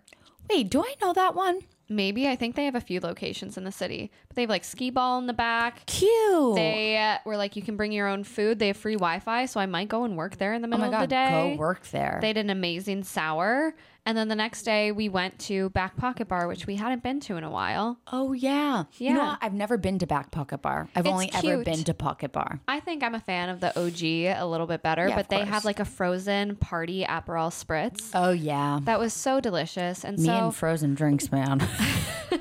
Wait, 0.49 0.69
do 0.69 0.81
I 0.81 0.95
know 1.01 1.13
that 1.13 1.35
one? 1.35 1.59
Maybe 1.89 2.27
I 2.27 2.35
think 2.35 2.55
they 2.55 2.65
have 2.65 2.75
a 2.75 2.81
few 2.81 2.99
locations 2.99 3.57
in 3.57 3.63
the 3.63 3.71
city, 3.71 4.11
but 4.27 4.35
they 4.35 4.41
have 4.41 4.49
like 4.49 4.65
skee 4.65 4.89
ball 4.89 5.19
in 5.19 5.27
the 5.27 5.33
back. 5.33 5.85
Cute. 5.85 6.55
They 6.55 6.97
uh, 6.97 7.17
were 7.25 7.37
like 7.37 7.55
you 7.55 7.61
can 7.61 7.77
bring 7.77 7.93
your 7.93 8.07
own 8.09 8.25
food. 8.25 8.59
They 8.59 8.67
have 8.67 8.77
free 8.77 8.95
Wi-Fi, 8.95 9.45
so 9.45 9.61
I 9.61 9.67
might 9.67 9.87
go 9.87 10.03
and 10.03 10.17
work 10.17 10.35
there 10.37 10.53
in 10.53 10.61
the 10.61 10.67
oh 10.67 10.71
middle 10.71 10.91
my 10.91 10.97
of 10.97 11.01
the 11.01 11.07
day. 11.07 11.53
go 11.53 11.59
work 11.59 11.87
there. 11.87 12.19
They 12.21 12.33
did 12.33 12.41
an 12.41 12.49
amazing 12.49 13.03
sour, 13.05 13.73
and 14.07 14.17
then 14.17 14.27
the 14.29 14.35
next 14.35 14.63
day 14.63 14.91
we 14.91 15.09
went 15.09 15.37
to 15.39 15.69
Back 15.69 15.95
Pocket 15.97 16.27
Bar, 16.27 16.47
which 16.47 16.65
we 16.65 16.77
hadn't 16.77 17.03
been 17.03 17.19
to 17.19 17.35
in 17.37 17.43
a 17.43 17.49
while. 17.51 17.99
oh 18.11 18.33
yeah. 18.33 18.85
You 18.97 19.13
know 19.13 19.21
Yeah. 19.23 19.35
I've 19.41 19.53
never 19.53 19.77
been 19.77 19.99
to 19.99 20.07
Back 20.07 20.31
Pocket 20.31 20.61
Bar. 20.63 20.87
I've 20.95 21.05
It's 21.05 21.11
only 21.11 21.29
ever 21.33 21.41
cute. 21.41 21.65
been 21.65 21.83
to 21.83 21.93
Pocket 21.93 22.31
Bar. 22.31 22.59
I 22.67 22.79
think 22.79 23.03
I'm 23.03 23.13
a 23.13 23.19
fan 23.19 23.49
of 23.49 23.59
the 23.59 23.77
OG 23.79 24.01
a 24.41 24.45
little 24.47 24.65
bit 24.65 24.81
better, 24.81 25.07
Yeah, 25.09 25.15
but 25.15 25.25
of 25.25 25.29
they 25.29 25.37
course. 25.37 25.49
have 25.49 25.65
like 25.65 25.79
a 25.79 25.85
frozen 25.85 26.55
party 26.55 27.03
Aperol 27.03 27.51
spritz. 27.51 28.09
Oh 28.15 28.31
yeah. 28.31 28.79
That 28.83 28.99
was 28.99 29.13
so 29.13 29.39
delicious. 29.41 30.03
And 30.03 30.17
Me 30.17 30.25
so 30.25 30.31
and 30.45 30.55
frozen 30.55 30.95
drinks, 30.95 31.31
man. 31.31 31.59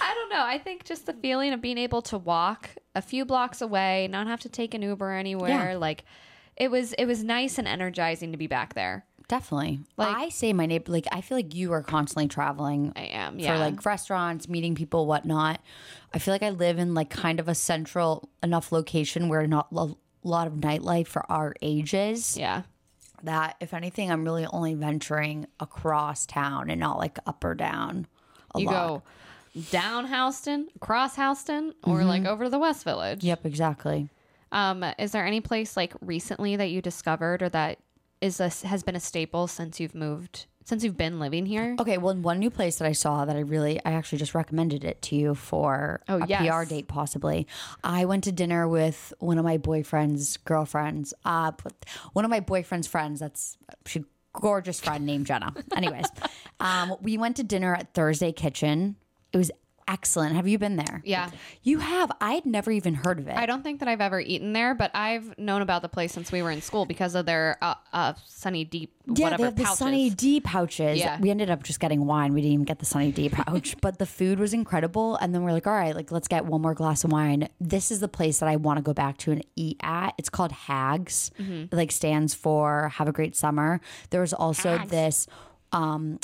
I 0.00 0.14
don't 0.14 0.30
know. 0.30 0.42
I 0.44 0.58
think 0.58 0.84
just 0.84 1.06
the 1.06 1.12
feeling 1.12 1.52
of 1.52 1.60
being 1.60 1.78
able 1.78 2.02
to 2.02 2.18
walk 2.18 2.70
a 2.94 3.02
few 3.02 3.24
blocks 3.24 3.60
away, 3.60 4.08
not 4.10 4.26
have 4.26 4.40
to 4.40 4.48
take 4.48 4.74
an 4.74 4.82
Uber 4.82 5.12
anywhere, 5.12 5.70
Yeah. 5.72 5.76
like 5.76 6.04
it 6.56 6.70
was 6.70 6.92
it 6.94 7.04
was 7.04 7.22
nice 7.22 7.58
and 7.58 7.68
energizing 7.68 8.32
to 8.32 8.38
be 8.38 8.46
back 8.46 8.74
there. 8.74 9.04
Definitely. 9.28 9.80
Like- 9.96 10.16
I 10.16 10.28
say 10.30 10.52
my 10.54 10.66
neighbor 10.66 10.90
like 10.90 11.06
I 11.12 11.20
feel 11.20 11.36
like 11.38 11.54
you 11.54 11.72
are 11.72 11.82
constantly 11.82 12.28
traveling 12.28 12.92
I 12.96 13.02
am. 13.02 13.38
Yeah. 13.38 13.54
for 13.54 13.58
like 13.60 13.84
restaurants, 13.84 14.48
meeting 14.48 14.74
people, 14.74 15.06
whatnot. 15.06 15.60
I 16.14 16.18
feel 16.18 16.32
like 16.34 16.42
I 16.42 16.50
live 16.50 16.78
in 16.78 16.94
like 16.94 17.10
kind 17.10 17.38
of 17.38 17.48
a 17.48 17.54
central 17.54 18.30
enough 18.42 18.72
location 18.72 19.28
where 19.28 19.46
not 19.46 19.68
a 19.76 19.88
lot 20.24 20.46
of 20.46 20.54
nightlife 20.54 21.06
for 21.06 21.30
our 21.30 21.54
ages. 21.62 22.36
yeah. 22.36 22.62
That 23.24 23.56
if 23.60 23.74
anything, 23.74 24.10
I'm 24.12 24.22
really 24.24 24.46
only 24.46 24.74
venturing 24.74 25.46
across 25.58 26.24
town 26.24 26.70
and 26.70 26.78
not 26.80 26.98
like 26.98 27.18
up 27.26 27.42
or 27.44 27.54
down. 27.56 28.06
A 28.54 28.60
You 28.60 28.66
lot. 28.66 28.72
go 28.72 29.02
down 29.72 30.06
Houston, 30.06 30.68
across 30.76 31.16
Houston, 31.16 31.74
or 31.82 32.04
like 32.04 32.24
over 32.24 32.44
to 32.44 32.50
the 32.50 32.60
West 32.60 32.84
Village. 32.84 33.24
Yep, 33.24 33.44
exactly. 33.44 34.08
Um, 34.52 34.84
is 34.98 35.10
there 35.12 35.26
any 35.26 35.40
place 35.40 35.76
like 35.76 35.92
recently 36.00 36.54
that 36.56 36.70
you 36.70 36.80
discovered 36.80 37.42
or 37.42 37.48
that 37.50 37.78
is 38.20 38.40
a, 38.40 38.48
has 38.66 38.82
been 38.82 38.96
a 38.96 39.00
staple 39.00 39.46
since 39.46 39.80
you've 39.80 39.94
moved 39.94 40.46
since 40.64 40.84
you've 40.84 40.98
been 40.98 41.18
living 41.18 41.46
here? 41.46 41.74
Okay, 41.80 41.96
well, 41.96 42.14
one 42.14 42.38
new 42.38 42.50
place 42.50 42.76
that 42.76 42.86
I 42.86 42.92
saw 42.92 43.24
that 43.24 43.34
I 43.34 43.40
really, 43.40 43.80
I 43.86 43.92
actually 43.92 44.18
just 44.18 44.34
recommended 44.34 44.84
it 44.84 45.00
to 45.02 45.16
you 45.16 45.34
for 45.34 46.02
Oh, 46.10 46.18
a 46.22 46.26
yes. 46.26 46.46
PR 46.46 46.68
date, 46.68 46.88
possibly. 46.88 47.46
I 47.82 48.04
went 48.04 48.24
to 48.24 48.32
dinner 48.32 48.68
with 48.68 49.14
one 49.18 49.38
of 49.38 49.46
my 49.46 49.56
boyfriend's 49.56 50.36
girlfriends. 50.36 51.14
Uh, 51.24 51.52
one 52.12 52.26
of 52.26 52.30
my 52.30 52.40
boyfriend's 52.40 52.86
friends. 52.86 53.18
That's 53.18 53.56
she 53.86 54.04
gorgeous 54.34 54.78
friend 54.78 55.06
named 55.06 55.24
Jenna. 55.24 55.54
Anyways, 55.74 56.04
um, 56.60 56.96
we 57.00 57.16
went 57.16 57.36
to 57.36 57.44
dinner 57.44 57.74
at 57.74 57.94
Thursday 57.94 58.30
Kitchen. 58.32 58.96
It 59.32 59.38
was 59.38 59.50
excellent. 59.88 60.36
Have 60.36 60.46
you 60.46 60.58
been 60.58 60.76
there? 60.76 61.02
Yeah. 61.04 61.30
You 61.62 61.78
have. 61.78 62.12
I 62.20 62.34
had 62.34 62.46
never 62.46 62.70
even 62.70 62.94
heard 62.94 63.18
of 63.18 63.26
it. 63.26 63.36
I 63.36 63.46
don't 63.46 63.62
think 63.62 63.80
that 63.80 63.88
I've 63.88 64.00
ever 64.00 64.20
eaten 64.20 64.52
there, 64.52 64.74
but 64.74 64.90
I've 64.94 65.36
known 65.38 65.62
about 65.62 65.82
the 65.82 65.88
place 65.88 66.12
since 66.12 66.30
we 66.30 66.42
were 66.42 66.50
in 66.50 66.60
school 66.60 66.84
because 66.84 67.14
of 67.14 67.26
their 67.26 67.56
uh, 67.62 67.74
uh 67.92 68.12
Sunny 68.26 68.64
Deep 68.64 68.92
Yeah, 69.06 69.24
whatever 69.24 69.42
they 69.42 69.44
have 69.46 69.56
the 69.56 69.64
pouches. 69.64 69.78
Sunny 69.78 70.10
D 70.10 70.40
pouches. 70.40 70.98
Yeah. 70.98 71.18
We 71.18 71.30
ended 71.30 71.50
up 71.50 71.62
just 71.62 71.80
getting 71.80 72.06
wine. 72.06 72.34
We 72.34 72.42
didn't 72.42 72.54
even 72.54 72.64
get 72.66 72.78
the 72.78 72.86
Sunny 72.86 73.10
D 73.10 73.28
pouch, 73.28 73.76
but 73.80 73.98
the 73.98 74.06
food 74.06 74.38
was 74.38 74.52
incredible. 74.52 75.16
And 75.16 75.34
then 75.34 75.42
we're 75.42 75.52
like, 75.52 75.66
all 75.66 75.72
right, 75.72 75.96
like 75.96 76.12
let's 76.12 76.28
get 76.28 76.44
one 76.44 76.60
more 76.60 76.74
glass 76.74 77.02
of 77.04 77.10
wine. 77.10 77.48
This 77.60 77.90
is 77.90 78.00
the 78.00 78.08
place 78.08 78.38
that 78.40 78.48
I 78.48 78.56
want 78.56 78.76
to 78.76 78.82
go 78.82 78.92
back 78.92 79.16
to 79.18 79.32
and 79.32 79.44
eat 79.56 79.78
at. 79.82 80.14
It's 80.18 80.28
called 80.28 80.52
Hags. 80.52 81.30
Mm-hmm. 81.40 81.64
It 81.64 81.72
like 81.72 81.90
stands 81.90 82.34
for 82.34 82.90
Have 82.90 83.08
a 83.08 83.12
Great 83.12 83.34
Summer. 83.34 83.80
There 84.10 84.20
was 84.20 84.32
also 84.32 84.78
this 84.86 85.26
um 85.72 86.18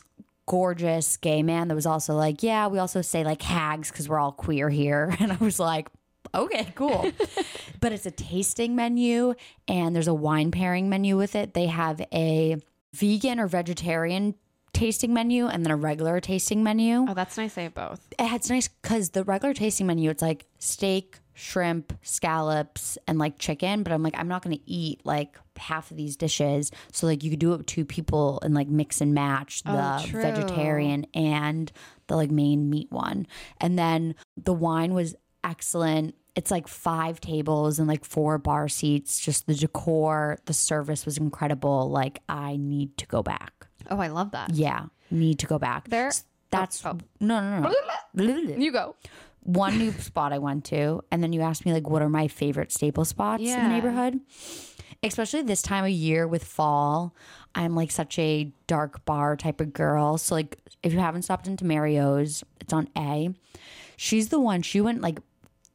gorgeous 0.47 1.17
gay 1.17 1.43
man 1.43 1.69
that 1.69 1.75
was 1.75 1.87
also 1.87 2.15
like, 2.15 2.43
yeah, 2.43 2.67
we 2.67 2.79
also 2.79 3.03
say 3.03 3.25
like 3.25 3.43
hags 3.43 3.91
because 3.91 4.09
we're 4.09 4.19
all 4.19 4.33
queer 4.33 4.69
here. 4.69 5.17
And 5.21 5.33
I 5.33 5.37
was 5.37 5.59
like, 5.59 5.89
okay, 6.35 6.69
cool. 6.75 7.11
but 7.81 7.93
it's 7.93 8.07
a 8.07 8.11
tasting 8.11 8.77
menu 8.77 9.35
and 9.69 9.95
there's 9.95 10.09
a 10.09 10.15
wine 10.15 10.51
pairing 10.51 10.89
menu 10.89 11.17
with 11.17 11.35
it. 11.35 11.55
They 11.55 11.67
have 11.67 12.01
a 12.13 12.57
vegan 12.93 13.41
or 13.41 13.47
vegetarian 13.47 14.35
tasting 14.73 15.15
menu 15.15 15.47
and 15.47 15.65
then 15.65 15.71
a 15.71 15.77
regular 15.77 16.21
tasting 16.21 16.63
menu. 16.63 17.07
Oh, 17.09 17.15
that's 17.15 17.39
nice. 17.39 17.55
They 17.55 17.65
have 17.65 17.75
both. 17.75 18.07
It's 18.19 18.51
nice 18.51 18.69
because 18.69 19.11
the 19.11 19.25
regular 19.25 19.55
tasting 19.55 19.87
menu, 19.87 20.11
it's 20.11 20.23
like 20.23 20.47
steak, 20.59 21.19
shrimp, 21.35 21.93
scallops, 22.03 22.97
and 23.07 23.19
like 23.19 23.39
chicken. 23.39 23.83
But 23.83 23.93
I'm 23.93 24.03
like, 24.03 24.15
I'm 24.19 24.29
not 24.29 24.43
going 24.43 24.57
to 24.57 24.71
eat 24.71 25.01
like 25.05 25.39
half 25.57 25.91
of 25.91 25.97
these 25.97 26.17
dishes. 26.17 26.71
So 26.93 27.07
like 27.07 27.23
you 27.23 27.31
could 27.31 27.39
do 27.39 27.53
it 27.53 27.59
with 27.59 27.67
two 27.67 27.85
people 27.85 28.41
and 28.43 28.55
like 28.55 28.69
mix 28.69 29.01
and 29.01 29.15
match 29.15 29.63
oh, 29.67 29.73
the 29.73 30.19
Oh, 30.19 30.21
vegetarian 30.21 31.07
and 31.15 31.71
the 32.07 32.17
like 32.17 32.31
main 32.31 32.71
meat 32.71 32.91
one. 32.91 33.27
And 33.61 33.79
then 33.79 34.15
the 34.37 34.53
wine 34.55 34.95
was 34.95 35.15
excellent. 35.43 36.15
It's 36.35 36.51
like 36.51 36.67
five 36.67 37.21
tables 37.21 37.79
and 37.79 37.87
like 37.87 38.05
four 38.05 38.39
bar 38.39 38.69
seats. 38.69 39.21
Just 39.21 39.47
the 39.47 39.55
decor, 39.55 40.39
the 40.47 40.55
service 40.55 41.05
was 41.07 41.19
incredible. 41.19 41.91
Like 41.91 42.23
I 42.29 42.57
need 42.57 42.97
to 42.99 43.07
go 43.07 43.23
back. 43.23 43.67
Oh, 43.91 43.99
I 43.99 44.09
love 44.09 44.33
that. 44.33 44.51
Yeah, 44.55 44.87
need 45.11 45.39
to 45.41 45.47
go 45.47 45.59
back. 45.59 45.89
There- 45.89 46.11
That's 46.51 46.85
oh, 46.87 46.91
oh. 46.95 46.99
no, 47.21 47.61
no, 47.61 47.75
no. 48.15 48.55
You 48.57 48.73
go. 48.73 48.97
One 49.45 49.79
new 49.79 49.93
spot 49.93 50.33
I 50.33 50.39
went 50.39 50.65
to, 50.67 51.03
and 51.11 51.23
then 51.23 51.33
you 51.33 51.43
asked 51.43 51.65
me 51.65 51.73
like, 51.73 51.89
what 51.89 52.03
are 52.03 52.09
my 52.09 52.29
favorite 52.29 52.73
staple 52.73 53.05
spots 53.05 53.43
in 53.43 53.63
the 53.63 53.69
neighborhood? 53.69 54.21
Especially 55.03 55.43
this 55.43 55.61
time 55.61 55.85
of 55.85 55.91
year 55.91 56.27
with 56.27 56.45
fall, 56.45 57.15
I'm 57.55 57.75
like 57.75 57.91
such 57.91 58.19
a 58.19 58.51
dark 58.67 59.05
bar 59.05 59.37
type 59.37 59.61
of 59.61 59.75
girl. 59.75 60.17
So 60.17 60.35
like, 60.35 60.59
if 60.83 60.93
you 60.95 60.99
haven't 60.99 61.23
stopped 61.23 61.47
into 61.47 61.65
Mary 61.65 61.99
O's, 61.99 62.43
it's 62.61 62.73
on 62.73 62.89
A. 62.97 63.35
She's 63.97 64.31
the 64.31 64.41
one. 64.41 64.63
She 64.63 64.81
went 64.81 65.03
like 65.03 65.19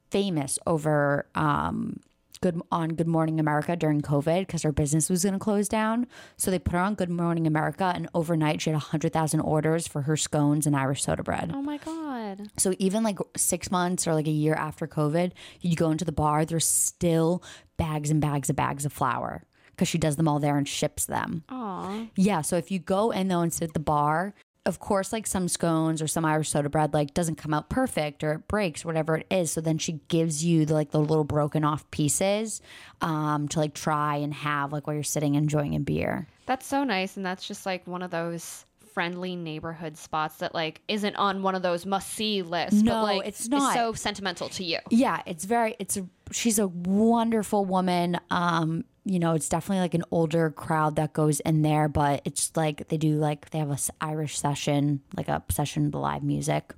famous 0.09 0.57
over 0.65 1.27
um 1.35 1.99
good 2.41 2.61
on 2.71 2.89
Good 2.89 3.07
Morning 3.07 3.39
America 3.39 3.75
during 3.75 4.01
COVID 4.01 4.47
because 4.47 4.63
her 4.63 4.71
business 4.71 5.09
was 5.09 5.23
going 5.23 5.33
to 5.33 5.39
close 5.39 5.67
down. 5.67 6.07
So 6.37 6.49
they 6.49 6.57
put 6.59 6.73
her 6.73 6.79
on 6.79 6.95
Good 6.95 7.09
Morning 7.09 7.45
America, 7.45 7.91
and 7.93 8.07
overnight 8.13 8.61
she 8.61 8.69
had 8.69 8.79
hundred 8.79 9.13
thousand 9.13 9.41
orders 9.41 9.87
for 9.87 10.03
her 10.03 10.17
scones 10.17 10.65
and 10.65 10.75
Irish 10.75 11.03
soda 11.03 11.21
bread. 11.21 11.51
Oh 11.53 11.61
my 11.61 11.77
god. 11.77 12.08
So 12.57 12.73
even 12.79 13.03
like 13.03 13.19
six 13.35 13.71
months 13.71 14.07
or 14.07 14.13
like 14.13 14.27
a 14.27 14.31
year 14.31 14.53
after 14.53 14.87
COVID, 14.87 15.31
you 15.61 15.75
go 15.75 15.91
into 15.91 16.05
the 16.05 16.11
bar, 16.11 16.45
there's 16.45 16.65
still 16.65 17.43
bags 17.77 18.09
and 18.09 18.21
bags 18.21 18.49
of 18.49 18.55
bags 18.55 18.85
of 18.85 18.93
flour 18.93 19.43
because 19.71 19.87
she 19.87 19.97
does 19.97 20.17
them 20.17 20.27
all 20.27 20.39
there 20.39 20.57
and 20.57 20.67
ships 20.67 21.05
them. 21.05 21.43
Aw. 21.49 22.07
Yeah. 22.15 22.41
So 22.41 22.57
if 22.57 22.71
you 22.71 22.79
go 22.79 23.11
in 23.11 23.27
though 23.27 23.41
and 23.41 23.53
sit 23.53 23.69
at 23.69 23.73
the 23.73 23.79
bar, 23.79 24.33
of 24.65 24.79
course, 24.79 25.13
like 25.13 25.25
some 25.25 25.47
scones 25.47 26.01
or 26.01 26.07
some 26.07 26.25
Irish 26.25 26.49
soda 26.49 26.69
bread, 26.69 26.93
like 26.93 27.13
doesn't 27.13 27.35
come 27.35 27.53
out 27.53 27.69
perfect 27.69 28.23
or 28.23 28.33
it 28.33 28.47
breaks, 28.47 28.85
whatever 28.85 29.17
it 29.17 29.25
is. 29.31 29.51
So 29.51 29.61
then 29.61 29.77
she 29.77 30.01
gives 30.09 30.43
you 30.43 30.65
the 30.65 30.73
like 30.73 30.91
the 30.91 30.99
little 30.99 31.23
broken 31.23 31.63
off 31.63 31.89
pieces 31.91 32.61
um, 33.01 33.47
to 33.49 33.59
like 33.59 33.73
try 33.73 34.17
and 34.17 34.33
have 34.33 34.71
like 34.71 34.85
while 34.85 34.93
you're 34.93 35.03
sitting 35.03 35.35
enjoying 35.35 35.75
a 35.75 35.79
beer. 35.79 36.27
That's 36.45 36.65
so 36.65 36.83
nice, 36.83 37.15
and 37.15 37.25
that's 37.25 37.47
just 37.47 37.65
like 37.65 37.85
one 37.87 38.01
of 38.01 38.11
those 38.11 38.65
friendly 38.93 39.35
neighborhood 39.35 39.97
spots 39.97 40.37
that 40.37 40.53
like 40.53 40.81
isn't 40.87 41.15
on 41.15 41.41
one 41.43 41.55
of 41.55 41.61
those 41.61 41.85
must 41.85 42.09
see 42.13 42.41
lists. 42.41 42.81
No, 42.81 42.91
but 42.93 43.03
like 43.03 43.27
it's 43.27 43.47
not. 43.47 43.73
so 43.73 43.93
sentimental 43.93 44.49
to 44.49 44.63
you. 44.63 44.79
Yeah, 44.89 45.21
it's 45.25 45.45
very 45.45 45.75
it's 45.79 45.97
a 45.97 46.05
she's 46.31 46.59
a 46.59 46.67
wonderful 46.67 47.65
woman. 47.65 48.19
Um, 48.29 48.83
you 49.05 49.17
know, 49.17 49.33
it's 49.33 49.49
definitely 49.49 49.79
like 49.81 49.93
an 49.95 50.03
older 50.11 50.51
crowd 50.51 50.97
that 50.97 51.13
goes 51.13 51.39
in 51.39 51.61
there, 51.63 51.87
but 51.87 52.21
it's 52.25 52.51
like 52.55 52.89
they 52.89 52.97
do 52.97 53.15
like 53.15 53.49
they 53.49 53.57
have 53.59 53.69
a 53.69 53.73
s- 53.73 53.89
Irish 54.01 54.37
session, 54.37 55.01
like 55.15 55.27
a 55.27 55.41
session 55.49 55.87
of 55.87 55.95
live 55.95 56.21
music. 56.21 56.73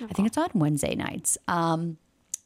I 0.00 0.12
think 0.14 0.28
it's 0.28 0.38
on 0.38 0.48
Wednesday 0.54 0.94
nights. 0.94 1.36
Um, 1.48 1.98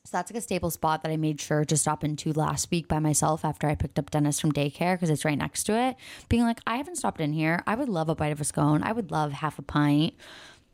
so 0.08 0.16
that's 0.16 0.32
like 0.32 0.38
a 0.38 0.40
staple 0.40 0.70
spot 0.70 1.02
that 1.02 1.12
I 1.12 1.18
made 1.18 1.38
sure 1.38 1.66
to 1.66 1.76
stop 1.76 2.02
into 2.02 2.32
last 2.32 2.70
week 2.70 2.88
by 2.88 2.98
myself 2.98 3.44
after 3.44 3.68
I 3.68 3.74
picked 3.74 3.98
up 3.98 4.10
Dennis 4.10 4.40
from 4.40 4.52
daycare 4.52 4.94
because 4.94 5.10
it's 5.10 5.22
right 5.22 5.36
next 5.36 5.64
to 5.64 5.78
it. 5.78 5.96
Being 6.30 6.44
like, 6.44 6.60
I 6.66 6.78
haven't 6.78 6.96
stopped 6.96 7.20
in 7.20 7.34
here. 7.34 7.62
I 7.66 7.74
would 7.74 7.90
love 7.90 8.08
a 8.08 8.14
bite 8.14 8.32
of 8.32 8.40
a 8.40 8.44
scone. 8.44 8.82
I 8.82 8.92
would 8.92 9.10
love 9.10 9.32
half 9.32 9.58
a 9.58 9.62
pint. 9.62 10.14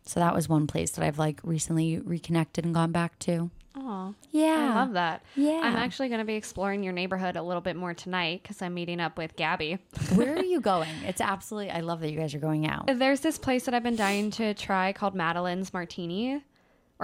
So 0.05 0.21
that 0.21 0.37
was 0.37 0.49
one 0.49 0.69
place 0.69 0.93
that 0.93 1.05
I've 1.05 1.19
like 1.19 1.41
recently 1.43 1.99
reconnected 1.99 2.65
and 2.65 2.73
gone 2.73 2.93
back 2.93 3.19
to. 3.21 3.51
Aw. 3.75 4.13
Yeah. 4.31 4.71
I 4.73 4.75
love 4.77 4.93
that. 4.93 5.25
Yeah. 5.35 5.63
I'm 5.65 5.75
actually 5.75 6.11
going 6.11 6.21
to 6.21 6.25
be 6.25 6.35
exploring 6.35 6.85
your 6.85 6.93
neighborhood 6.93 7.35
a 7.35 7.43
little 7.43 7.61
bit 7.61 7.75
more 7.75 7.93
tonight 7.93 8.41
because 8.45 8.63
I'm 8.63 8.75
meeting 8.75 9.01
up 9.01 9.19
with 9.19 9.35
Gabby. 9.35 9.79
Where 10.15 10.37
are 10.37 10.45
you 10.45 10.61
going? 10.61 10.95
It's 11.05 11.21
absolutely. 11.21 11.73
I 11.73 11.81
love 11.81 11.99
that 12.03 12.13
you 12.13 12.19
guys 12.21 12.37
are 12.37 12.39
going 12.39 12.69
out. 12.69 12.89
There's 12.95 13.19
this 13.19 13.37
place 13.37 13.65
that 13.65 13.75
I've 13.75 13.83
been 13.83 13.97
dying 13.97 14.31
to 14.33 14.55
try 14.55 14.93
called 14.93 15.17
Madeline's 15.17 15.73
Martini 15.73 16.41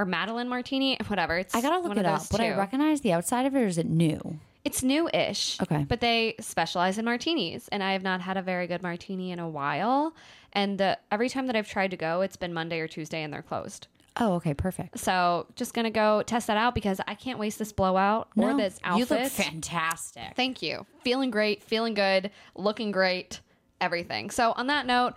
or 0.01 0.07
Madeline 0.07 0.49
Martini, 0.49 0.97
whatever. 1.09 1.37
It's 1.37 1.55
I 1.55 1.61
gotta 1.61 1.87
look 1.87 1.97
it 1.97 2.07
up. 2.07 2.23
Would 2.33 2.41
I 2.41 2.57
recognize 2.57 3.03
the 3.03 3.13
outside 3.13 3.45
of 3.45 3.55
it, 3.55 3.61
or 3.61 3.67
is 3.67 3.77
it 3.77 3.87
new? 3.87 4.39
It's 4.65 4.83
new-ish. 4.83 5.61
Okay. 5.61 5.85
But 5.89 6.01
they 6.01 6.35
specialize 6.41 6.99
in 6.99 7.05
martinis, 7.05 7.69
and 7.69 7.83
I 7.83 7.93
have 7.93 8.03
not 8.03 8.21
had 8.21 8.37
a 8.37 8.43
very 8.43 8.67
good 8.67 8.83
martini 8.83 9.31
in 9.31 9.39
a 9.39 9.49
while. 9.49 10.15
And 10.53 10.79
the, 10.79 10.99
every 11.11 11.29
time 11.29 11.47
that 11.47 11.57
I've 11.57 11.69
tried 11.69 11.91
to 11.93 11.97
go, 11.97 12.21
it's 12.23 12.37
been 12.37 12.53
Monday 12.53 12.81
or 12.81 12.89
Tuesday, 12.89 13.23
and 13.23 13.33
they're 13.33 13.43
closed. 13.43 13.87
Oh, 14.17 14.35
okay, 14.35 14.55
perfect. 14.55 14.99
So 14.99 15.47
just 15.55 15.73
gonna 15.73 15.91
go 15.91 16.23
test 16.23 16.47
that 16.49 16.57
out 16.57 16.75
because 16.75 17.01
I 17.07 17.15
can't 17.15 17.39
waste 17.39 17.59
this 17.59 17.73
blowout 17.73 18.29
or 18.37 18.55
this 18.55 18.79
outfit. 18.83 19.11
You 19.11 19.17
look 19.17 19.33
fantastic. 19.33 20.35
Thank 20.35 20.63
you. 20.63 20.85
Feeling 21.05 21.31
great, 21.31 21.63
feeling 21.63 21.95
good, 21.95 22.31
looking 22.55 22.91
great, 22.91 23.41
everything. 23.81 24.31
So, 24.31 24.53
on 24.53 24.67
that 24.67 24.87
note, 24.87 25.15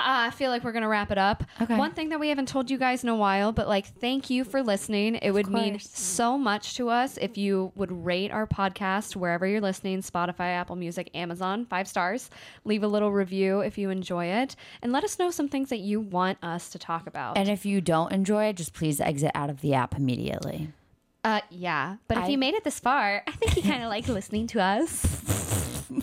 I 0.00 0.30
feel 0.30 0.50
like 0.50 0.62
we're 0.62 0.70
going 0.72 0.82
to 0.82 0.88
wrap 0.88 1.10
it 1.10 1.18
up. 1.18 1.42
Okay. 1.60 1.76
One 1.76 1.90
thing 1.92 2.10
that 2.10 2.20
we 2.20 2.28
haven't 2.28 2.46
told 2.46 2.70
you 2.70 2.78
guys 2.78 3.02
in 3.02 3.08
a 3.08 3.16
while, 3.16 3.50
but 3.50 3.66
like, 3.66 3.86
thank 3.98 4.30
you 4.30 4.44
for 4.44 4.62
listening. 4.62 5.16
It 5.16 5.32
would 5.32 5.48
mean 5.48 5.80
so 5.80 6.38
much 6.38 6.76
to 6.76 6.88
us 6.88 7.16
if 7.16 7.36
you 7.36 7.72
would 7.74 7.90
rate 8.04 8.30
our 8.30 8.46
podcast 8.46 9.16
wherever 9.16 9.44
you're 9.44 9.60
listening 9.60 10.00
Spotify, 10.02 10.54
Apple 10.54 10.76
Music, 10.76 11.10
Amazon, 11.14 11.66
five 11.66 11.88
stars. 11.88 12.30
Leave 12.64 12.84
a 12.84 12.88
little 12.88 13.10
review 13.10 13.58
if 13.60 13.76
you 13.76 13.90
enjoy 13.90 14.26
it, 14.26 14.54
and 14.82 14.92
let 14.92 15.02
us 15.02 15.18
know 15.18 15.32
some 15.32 15.48
things 15.48 15.68
that 15.70 15.80
you 15.80 15.98
want 16.00 16.38
us 16.44 16.68
to 16.70 16.78
talk 16.78 17.08
about. 17.08 17.36
And 17.36 17.48
if 17.48 17.66
you 17.66 17.80
don't 17.80 18.12
enjoy 18.12 18.44
it, 18.44 18.56
just 18.56 18.74
please 18.74 19.00
exit 19.00 19.32
out 19.34 19.50
of 19.50 19.60
the 19.62 19.74
app 19.74 19.96
immediately. 19.96 20.72
uh, 21.24 21.40
yeah. 21.50 21.96
But 22.06 22.18
if 22.18 22.24
I- 22.24 22.28
you 22.28 22.38
made 22.38 22.54
it 22.54 22.62
this 22.62 22.78
far, 22.78 23.24
I 23.26 23.32
think 23.32 23.56
you 23.56 23.62
kind 23.62 23.82
of 23.82 23.88
like 23.88 24.06
listening 24.06 24.46
to 24.48 24.62
us. 24.62 25.02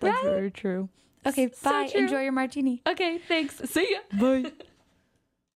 That's 0.00 0.22
very 0.22 0.50
true. 0.52 0.88
Okay, 1.28 1.50
bye. 1.62 1.88
true. 1.88 2.00
Enjoy 2.02 2.22
your 2.22 2.32
martini. 2.32 2.82
Okay, 2.86 3.18
thanks. 3.28 3.56
See 3.70 3.88
ya. 3.92 4.18
Bye. 4.18 4.52